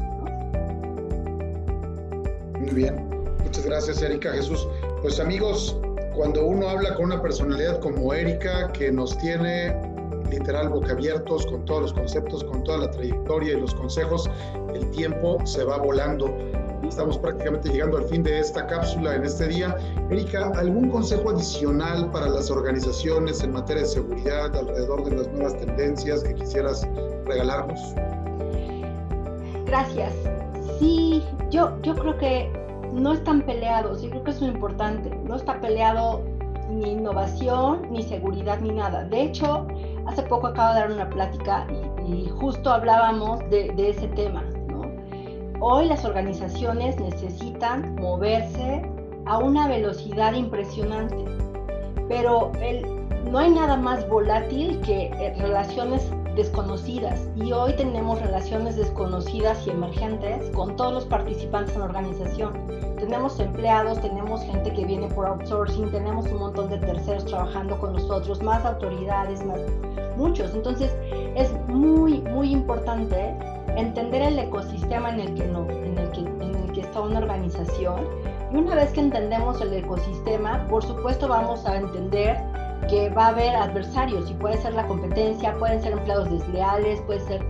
Muy 2.58 2.70
bien, 2.70 3.08
muchas 3.42 3.64
gracias 3.64 4.02
Erika 4.02 4.32
Jesús. 4.32 4.66
Pues 5.02 5.18
amigos, 5.18 5.76
cuando 6.14 6.44
uno 6.44 6.68
habla 6.68 6.94
con 6.94 7.06
una 7.06 7.22
personalidad 7.22 7.80
como 7.80 8.12
Erika, 8.12 8.70
que 8.72 8.92
nos 8.92 9.16
tiene 9.18 9.74
literal 10.30 10.68
boca 10.68 10.92
abiertos 10.92 11.46
con 11.46 11.64
todos 11.64 11.82
los 11.82 11.92
conceptos, 11.92 12.44
con 12.44 12.62
toda 12.64 12.78
la 12.78 12.90
trayectoria 12.90 13.54
y 13.54 13.60
los 13.60 13.74
consejos, 13.74 14.30
el 14.74 14.88
tiempo 14.90 15.38
se 15.44 15.64
va 15.64 15.78
volando. 15.78 16.26
Estamos 16.90 17.18
prácticamente 17.18 17.68
llegando 17.70 17.98
al 17.98 18.04
fin 18.06 18.24
de 18.24 18.40
esta 18.40 18.66
cápsula 18.66 19.14
en 19.14 19.24
este 19.24 19.46
día. 19.46 19.76
Erika, 20.10 20.50
¿algún 20.56 20.90
consejo 20.90 21.30
adicional 21.30 22.10
para 22.10 22.28
las 22.28 22.50
organizaciones 22.50 23.44
en 23.44 23.52
materia 23.52 23.82
de 23.82 23.88
seguridad 23.88 24.54
alrededor 24.56 25.04
de 25.04 25.16
las 25.16 25.28
nuevas 25.28 25.56
tendencias 25.56 26.24
que 26.24 26.34
quisieras 26.34 26.86
regalarnos? 27.26 27.78
Gracias. 29.66 30.12
Sí, 30.80 31.22
yo, 31.50 31.80
yo 31.82 31.94
creo 31.94 32.18
que 32.18 32.52
no 32.92 33.12
están 33.12 33.42
peleados, 33.42 34.02
y 34.02 34.10
creo 34.10 34.24
que 34.24 34.32
eso 34.32 34.44
es 34.44 34.52
importante, 34.52 35.10
no 35.24 35.36
está 35.36 35.60
peleado 35.60 36.24
ni 36.68 36.90
innovación, 36.90 37.86
ni 37.90 38.02
seguridad, 38.02 38.58
ni 38.58 38.72
nada. 38.72 39.04
De 39.04 39.22
hecho, 39.22 39.66
hace 40.06 40.22
poco 40.24 40.48
acabo 40.48 40.74
de 40.74 40.80
dar 40.80 40.90
una 40.90 41.08
plática 41.08 41.68
y, 42.04 42.28
justo 42.28 42.68
hablábamos 42.70 43.38
de, 43.48 43.72
ese 43.78 44.08
tema. 44.08 44.42
Hoy 45.62 45.88
las 45.88 46.06
organizaciones 46.06 46.98
necesitan 46.98 47.94
moverse 47.96 48.82
a 49.26 49.36
una 49.36 49.68
velocidad 49.68 50.32
impresionante, 50.32 51.22
pero 52.08 52.50
no 53.30 53.38
hay 53.38 53.50
nada 53.50 53.76
más 53.76 54.08
volátil 54.08 54.80
que 54.80 55.08
eh, 55.08 55.34
relaciones 55.38 56.10
desconocidas 56.34 57.28
y 57.36 57.52
hoy 57.52 57.74
tenemos 57.74 58.22
relaciones 58.22 58.76
desconocidas 58.76 59.66
y 59.66 59.70
emergentes 59.70 60.48
con 60.52 60.76
todos 60.76 60.94
los 60.94 61.04
participantes 61.04 61.74
en 61.74 61.80
la 61.80 61.86
organización. 61.88 62.54
Tenemos 62.96 63.38
empleados, 63.38 64.00
tenemos 64.00 64.42
gente 64.44 64.72
que 64.72 64.86
viene 64.86 65.08
por 65.08 65.26
outsourcing, 65.26 65.90
tenemos 65.90 66.24
un 66.28 66.38
montón 66.38 66.70
de 66.70 66.78
terceros 66.78 67.26
trabajando 67.26 67.78
con 67.78 67.92
nosotros, 67.92 68.42
más 68.42 68.64
autoridades, 68.64 69.44
más 69.44 69.60
muchos. 70.16 70.54
Entonces 70.54 70.94
es 71.34 71.52
muy, 71.68 72.22
muy 72.22 72.50
importante 72.50 73.34
entender 73.80 74.22
el 74.22 74.38
ecosistema 74.38 75.10
en 75.10 75.20
el 75.20 75.34
que, 75.34 75.44
no, 75.46 75.68
en 75.68 75.98
el 75.98 76.10
que, 76.10 76.20
en 76.20 76.54
el 76.54 76.72
que 76.72 76.80
está 76.80 77.00
una 77.00 77.18
organización. 77.18 78.06
Y 78.52 78.56
una 78.56 78.74
vez 78.74 78.92
que 78.92 79.00
entendemos 79.00 79.60
el 79.60 79.72
ecosistema, 79.72 80.66
por 80.68 80.82
supuesto 80.84 81.28
vamos 81.28 81.64
a 81.66 81.76
entender 81.76 82.36
que 82.88 83.10
va 83.10 83.26
a 83.26 83.28
haber 83.28 83.54
adversarios 83.54 84.30
y 84.30 84.34
puede 84.34 84.56
ser 84.56 84.74
la 84.74 84.86
competencia, 84.86 85.56
pueden 85.58 85.80
ser 85.82 85.92
empleados 85.92 86.30
desleales, 86.30 87.00
puede 87.02 87.20
ser 87.20 87.44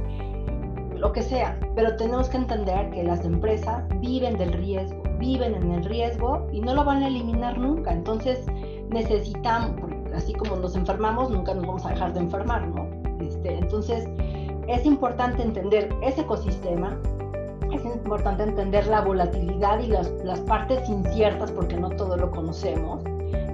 lo 0.97 1.12
que 1.12 1.22
sea, 1.22 1.59
pero 1.74 1.97
tenemos 1.97 2.28
que 2.28 2.37
entender 2.37 2.91
que 2.91 3.03
las 3.03 3.24
empresas 3.24 3.85
viven 4.01 4.37
del 4.37 4.53
riesgo, 4.53 5.03
viven 5.18 5.55
en 5.55 5.70
el 5.72 5.85
riesgo 5.85 6.47
y 6.53 6.61
no 6.61 6.74
lo 6.74 6.85
van 6.85 7.03
a 7.03 7.09
eliminar 7.09 7.57
nunca. 7.57 7.93
Entonces 7.93 8.45
necesitamos, 8.91 9.81
así 10.14 10.35
como 10.35 10.57
nos 10.57 10.76
enfermamos, 10.76 11.31
nunca 11.31 11.55
nos 11.55 11.66
vamos 11.66 11.87
a 11.87 11.91
dejar 11.91 12.12
de 12.12 12.20
enfermar, 12.20 12.68
¿no? 12.68 12.87
Este, 13.24 13.59
entonces 13.59 14.07
es 14.71 14.87
importante 14.87 15.43
entender 15.43 15.89
ese 16.01 16.21
ecosistema, 16.21 16.97
es 17.73 17.85
importante 17.85 18.45
entender 18.45 18.87
la 18.87 19.01
volatilidad 19.01 19.81
y 19.81 19.89
las, 19.89 20.11
las 20.25 20.41
partes 20.41 20.89
inciertas 20.89 21.51
porque 21.51 21.77
no 21.77 21.91
todo 21.91 22.16
lo 22.16 22.31
conocemos 22.31 23.01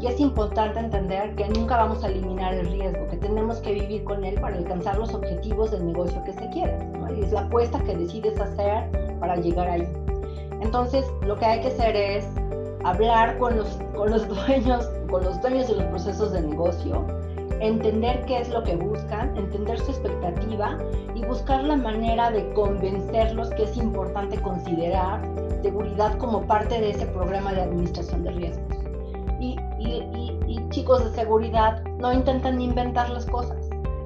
Y 0.01 0.07
es 0.07 0.21
importante 0.21 0.79
entender 0.79 1.35
que 1.35 1.49
nunca 1.49 1.77
vamos 1.77 2.05
a 2.05 2.09
eliminar 2.09 2.55
el 2.55 2.67
riesgo, 2.71 3.07
que 3.09 3.17
tenemos 3.17 3.59
que 3.61 3.73
vivir 3.73 4.05
con 4.05 4.25
él 4.25 4.39
para 4.41 4.57
alcanzar 4.57 4.99
los 4.99 5.15
objetivos 5.15 5.71
del 5.71 5.87
negocio 5.87 6.23
que 6.25 6.33
se 6.33 6.49
quiere. 6.51 6.77
Es 7.19 7.33
la 7.33 7.41
apuesta 7.41 7.79
que 7.81 7.97
decides 7.97 8.39
hacer 8.39 8.91
para 9.19 9.37
llegar 9.37 9.69
ahí. 9.69 9.89
Entonces, 10.61 11.07
lo 11.23 11.37
que 11.37 11.47
hay 11.47 11.61
que 11.61 11.69
hacer 11.69 11.97
es 11.97 12.27
hablar 12.85 13.39
con 13.39 13.57
los, 13.57 13.79
con 13.95 14.11
los 14.11 14.29
dueños, 14.47 14.87
con 15.11 15.25
los 15.25 15.41
dueños 15.41 15.69
de 15.69 15.77
los 15.77 15.85
procesos 15.87 16.33
de 16.33 16.43
negocio, 16.43 17.07
entender 17.61 18.25
qué 18.27 18.41
es 18.41 18.49
lo 18.51 18.63
que 18.63 18.77
buscan, 18.77 19.37
entender 19.37 19.79
su 19.79 19.91
expectativa 19.91 20.79
y 21.15 21.25
buscar 21.25 21.65
la 21.65 21.77
manera 21.77 22.31
de 22.31 22.53
convencerlos 22.53 23.51
que 23.51 23.65
es 23.65 23.77
importante 23.77 24.41
considerar 24.41 25.21
seguridad 25.63 26.17
como 26.19 26.43
parte 26.43 26.81
de 26.81 26.91
ese 26.91 27.07
programa 27.07 27.53
de 27.53 27.63
administración 27.63 28.25
de 28.25 28.31
riesgos. 28.33 28.77
Y, 29.41 29.57
chicos 30.71 31.05
de 31.05 31.11
seguridad 31.17 31.83
no 31.99 32.13
intentan 32.13 32.61
inventar 32.61 33.09
las 33.09 33.25
cosas. 33.27 33.57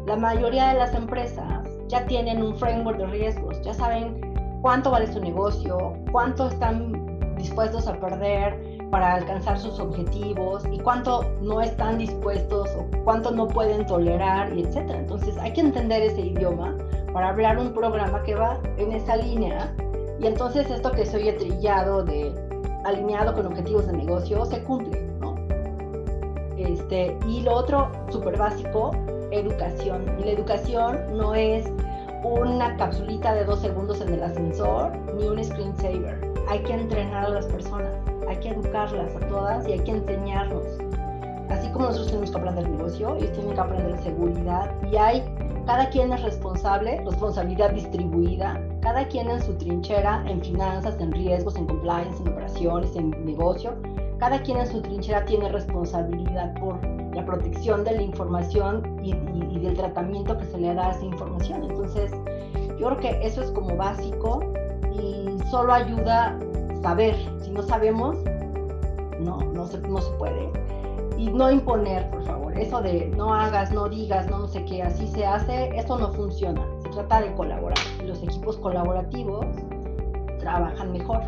La 0.06 0.16
mayoría 0.16 0.68
de 0.68 0.78
las 0.78 0.94
empresas 0.94 1.66
ya 1.88 2.04
tienen 2.06 2.42
un 2.42 2.56
framework 2.56 2.98
de 2.98 3.06
riesgos, 3.06 3.60
ya 3.62 3.74
saben 3.74 4.20
cuánto 4.62 4.90
vale 4.90 5.12
su 5.12 5.20
negocio, 5.20 5.94
cuánto 6.12 6.48
están 6.48 7.36
dispuestos 7.36 7.86
a 7.88 7.94
perder, 7.98 8.79
para 8.90 9.14
alcanzar 9.14 9.58
sus 9.58 9.78
objetivos 9.78 10.64
y 10.70 10.78
cuánto 10.78 11.24
no 11.40 11.60
están 11.60 11.98
dispuestos 11.98 12.68
o 12.76 12.86
cuánto 13.04 13.30
no 13.30 13.46
pueden 13.46 13.86
tolerar 13.86 14.52
y 14.52 14.62
etcétera. 14.62 14.98
Entonces 14.98 15.36
hay 15.38 15.52
que 15.52 15.60
entender 15.60 16.02
ese 16.02 16.20
idioma 16.20 16.76
para 17.12 17.28
hablar 17.28 17.58
un 17.58 17.72
programa 17.72 18.22
que 18.22 18.34
va 18.34 18.58
en 18.76 18.92
esa 18.92 19.16
línea 19.16 19.72
y 20.20 20.26
entonces 20.26 20.70
esto 20.70 20.90
que 20.92 21.06
se 21.06 21.16
oye 21.16 21.32
trillado 21.34 22.04
de 22.04 22.34
alineado 22.84 23.34
con 23.34 23.46
objetivos 23.46 23.86
de 23.86 23.92
negocio 23.92 24.44
se 24.44 24.62
cumple, 24.64 25.00
¿no? 25.20 25.34
Este, 26.56 27.16
y 27.26 27.42
lo 27.42 27.54
otro 27.54 27.90
súper 28.10 28.36
básico, 28.36 28.90
educación. 29.30 30.04
Y 30.18 30.24
la 30.24 30.32
educación 30.32 30.98
no 31.16 31.34
es 31.34 31.66
una 32.22 32.76
capsulita 32.76 33.34
de 33.34 33.44
dos 33.44 33.60
segundos 33.60 34.00
en 34.00 34.14
el 34.14 34.22
ascensor 34.22 34.92
ni 35.16 35.26
un 35.26 35.42
screensaver. 35.42 36.20
Hay 36.48 36.62
que 36.62 36.74
entrenar 36.74 37.26
a 37.26 37.28
las 37.30 37.46
personas 37.46 37.94
hay 38.30 38.36
que 38.36 38.50
educarlas 38.50 39.16
a 39.16 39.26
todas 39.26 39.66
y 39.66 39.72
hay 39.72 39.80
que 39.80 39.90
enseñarnos. 39.90 40.62
Así 41.48 41.68
como 41.72 41.86
nosotros 41.86 42.06
tenemos 42.06 42.30
que 42.30 42.38
aprender 42.38 42.70
negocio, 42.70 43.16
ellos 43.16 43.32
tienen 43.32 43.54
que 43.54 43.60
aprender 43.60 43.98
seguridad 43.98 44.70
y 44.88 44.96
hay, 44.96 45.24
cada 45.66 45.90
quien 45.90 46.12
es 46.12 46.22
responsable, 46.22 47.02
responsabilidad 47.04 47.72
distribuida, 47.72 48.62
cada 48.82 49.04
quien 49.08 49.28
en 49.28 49.42
su 49.42 49.52
trinchera, 49.54 50.22
en 50.28 50.40
finanzas, 50.42 50.94
en 51.00 51.10
riesgos, 51.10 51.56
en 51.56 51.66
compliance, 51.66 52.22
en 52.22 52.28
operaciones, 52.28 52.94
en 52.94 53.10
negocio, 53.24 53.74
cada 54.18 54.40
quien 54.42 54.58
en 54.58 54.68
su 54.68 54.80
trinchera 54.80 55.24
tiene 55.24 55.48
responsabilidad 55.48 56.54
por 56.60 56.78
la 57.16 57.26
protección 57.26 57.82
de 57.82 57.96
la 57.96 58.02
información 58.02 58.96
y, 59.02 59.10
y, 59.10 59.58
del 59.58 59.74
tratamiento 59.74 60.38
que 60.38 60.44
se 60.44 60.58
le 60.58 60.72
da 60.72 60.90
a 60.90 60.90
esa 60.92 61.04
información. 61.04 61.64
Entonces, 61.64 62.12
yo 62.78 62.86
creo 62.86 62.98
que 62.98 63.26
eso 63.26 63.42
es 63.42 63.50
como 63.50 63.76
básico 63.76 64.40
y 64.92 65.36
solo 65.50 65.72
ayuda 65.72 66.38
saber. 66.82 67.16
Si 67.42 67.50
no 67.50 67.62
sabemos, 67.62 68.16
no, 69.20 69.38
no 69.52 69.66
se, 69.66 69.78
no 69.80 70.00
se 70.00 70.10
puede. 70.12 70.50
Y 71.16 71.28
no 71.28 71.50
imponer, 71.50 72.08
por 72.10 72.24
favor. 72.24 72.58
Eso 72.58 72.80
de 72.80 73.08
no 73.16 73.34
hagas, 73.34 73.72
no 73.72 73.88
digas, 73.88 74.28
no, 74.28 74.38
no 74.38 74.48
sé 74.48 74.64
qué, 74.64 74.82
así 74.82 75.06
se 75.08 75.26
hace, 75.26 75.68
eso 75.76 75.98
no 75.98 76.12
funciona. 76.12 76.64
Se 76.82 76.88
trata 76.90 77.20
de 77.20 77.32
colaborar. 77.34 77.78
Los 78.04 78.22
equipos 78.22 78.56
colaborativos 78.56 79.46
trabajan 80.38 80.92
mejor. 80.92 81.20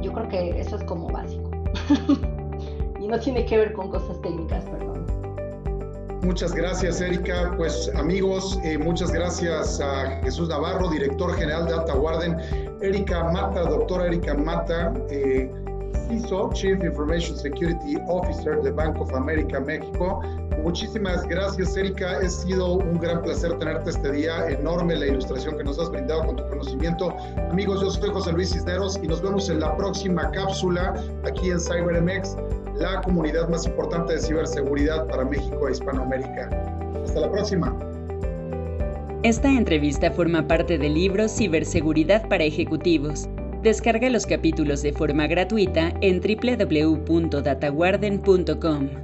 Yo 0.00 0.12
creo 0.12 0.28
que 0.28 0.60
eso 0.60 0.76
es 0.76 0.84
como 0.84 1.08
básico. 1.08 1.50
y 3.00 3.06
no 3.06 3.18
tiene 3.18 3.44
que 3.44 3.58
ver 3.58 3.72
con 3.74 3.90
cosas 3.90 4.20
técnicas, 4.22 4.64
perdón. 4.64 4.93
Muchas 6.24 6.54
gracias, 6.54 7.02
Erika. 7.02 7.52
Pues 7.58 7.90
amigos, 7.96 8.58
eh, 8.64 8.78
muchas 8.78 9.12
gracias 9.12 9.78
a 9.78 10.20
Jesús 10.22 10.48
Navarro, 10.48 10.88
director 10.88 11.34
general 11.36 11.66
de 11.66 11.74
Alta 11.74 11.94
Warden, 11.94 12.38
Erika 12.80 13.24
Mata, 13.24 13.60
doctora 13.64 14.06
Erika 14.06 14.32
Mata, 14.32 14.94
eh, 15.10 15.50
CISO, 16.08 16.50
Chief 16.54 16.82
Information 16.82 17.36
Security 17.36 17.96
Officer 18.08 18.60
de 18.62 18.70
Bank 18.70 18.98
of 19.00 19.12
America 19.14 19.60
México. 19.60 20.22
Muchísimas 20.62 21.24
gracias, 21.28 21.76
Erika. 21.76 22.18
Ha 22.18 22.28
sido 22.28 22.76
un 22.76 22.98
gran 22.98 23.20
placer 23.22 23.58
tenerte 23.58 23.90
este 23.90 24.10
día. 24.10 24.48
Enorme 24.48 24.96
la 24.96 25.06
ilustración 25.06 25.58
que 25.58 25.64
nos 25.64 25.78
has 25.78 25.90
brindado 25.90 26.24
con 26.24 26.36
tu 26.36 26.48
conocimiento. 26.48 27.14
Amigos, 27.50 27.82
yo 27.82 27.90
soy 27.90 28.10
José 28.10 28.32
Luis 28.32 28.50
Cisneros 28.50 28.98
y 29.02 29.08
nos 29.08 29.20
vemos 29.20 29.50
en 29.50 29.60
la 29.60 29.76
próxima 29.76 30.30
cápsula 30.30 30.94
aquí 31.26 31.50
en 31.50 31.60
CyberMX 31.60 32.34
la 32.76 33.02
comunidad 33.02 33.48
más 33.48 33.66
importante 33.66 34.12
de 34.14 34.20
ciberseguridad 34.20 35.06
para 35.08 35.24
México 35.24 35.68
e 35.68 35.72
Hispanoamérica. 35.72 36.48
Hasta 37.04 37.20
la 37.20 37.30
próxima. 37.30 37.76
Esta 39.22 39.48
entrevista 39.48 40.10
forma 40.10 40.46
parte 40.46 40.76
del 40.76 40.92
libro 40.94 41.28
Ciberseguridad 41.28 42.28
para 42.28 42.44
Ejecutivos. 42.44 43.28
Descarga 43.62 44.10
los 44.10 44.26
capítulos 44.26 44.82
de 44.82 44.92
forma 44.92 45.26
gratuita 45.26 45.94
en 46.02 46.20
www.dataguarden.com. 46.20 49.03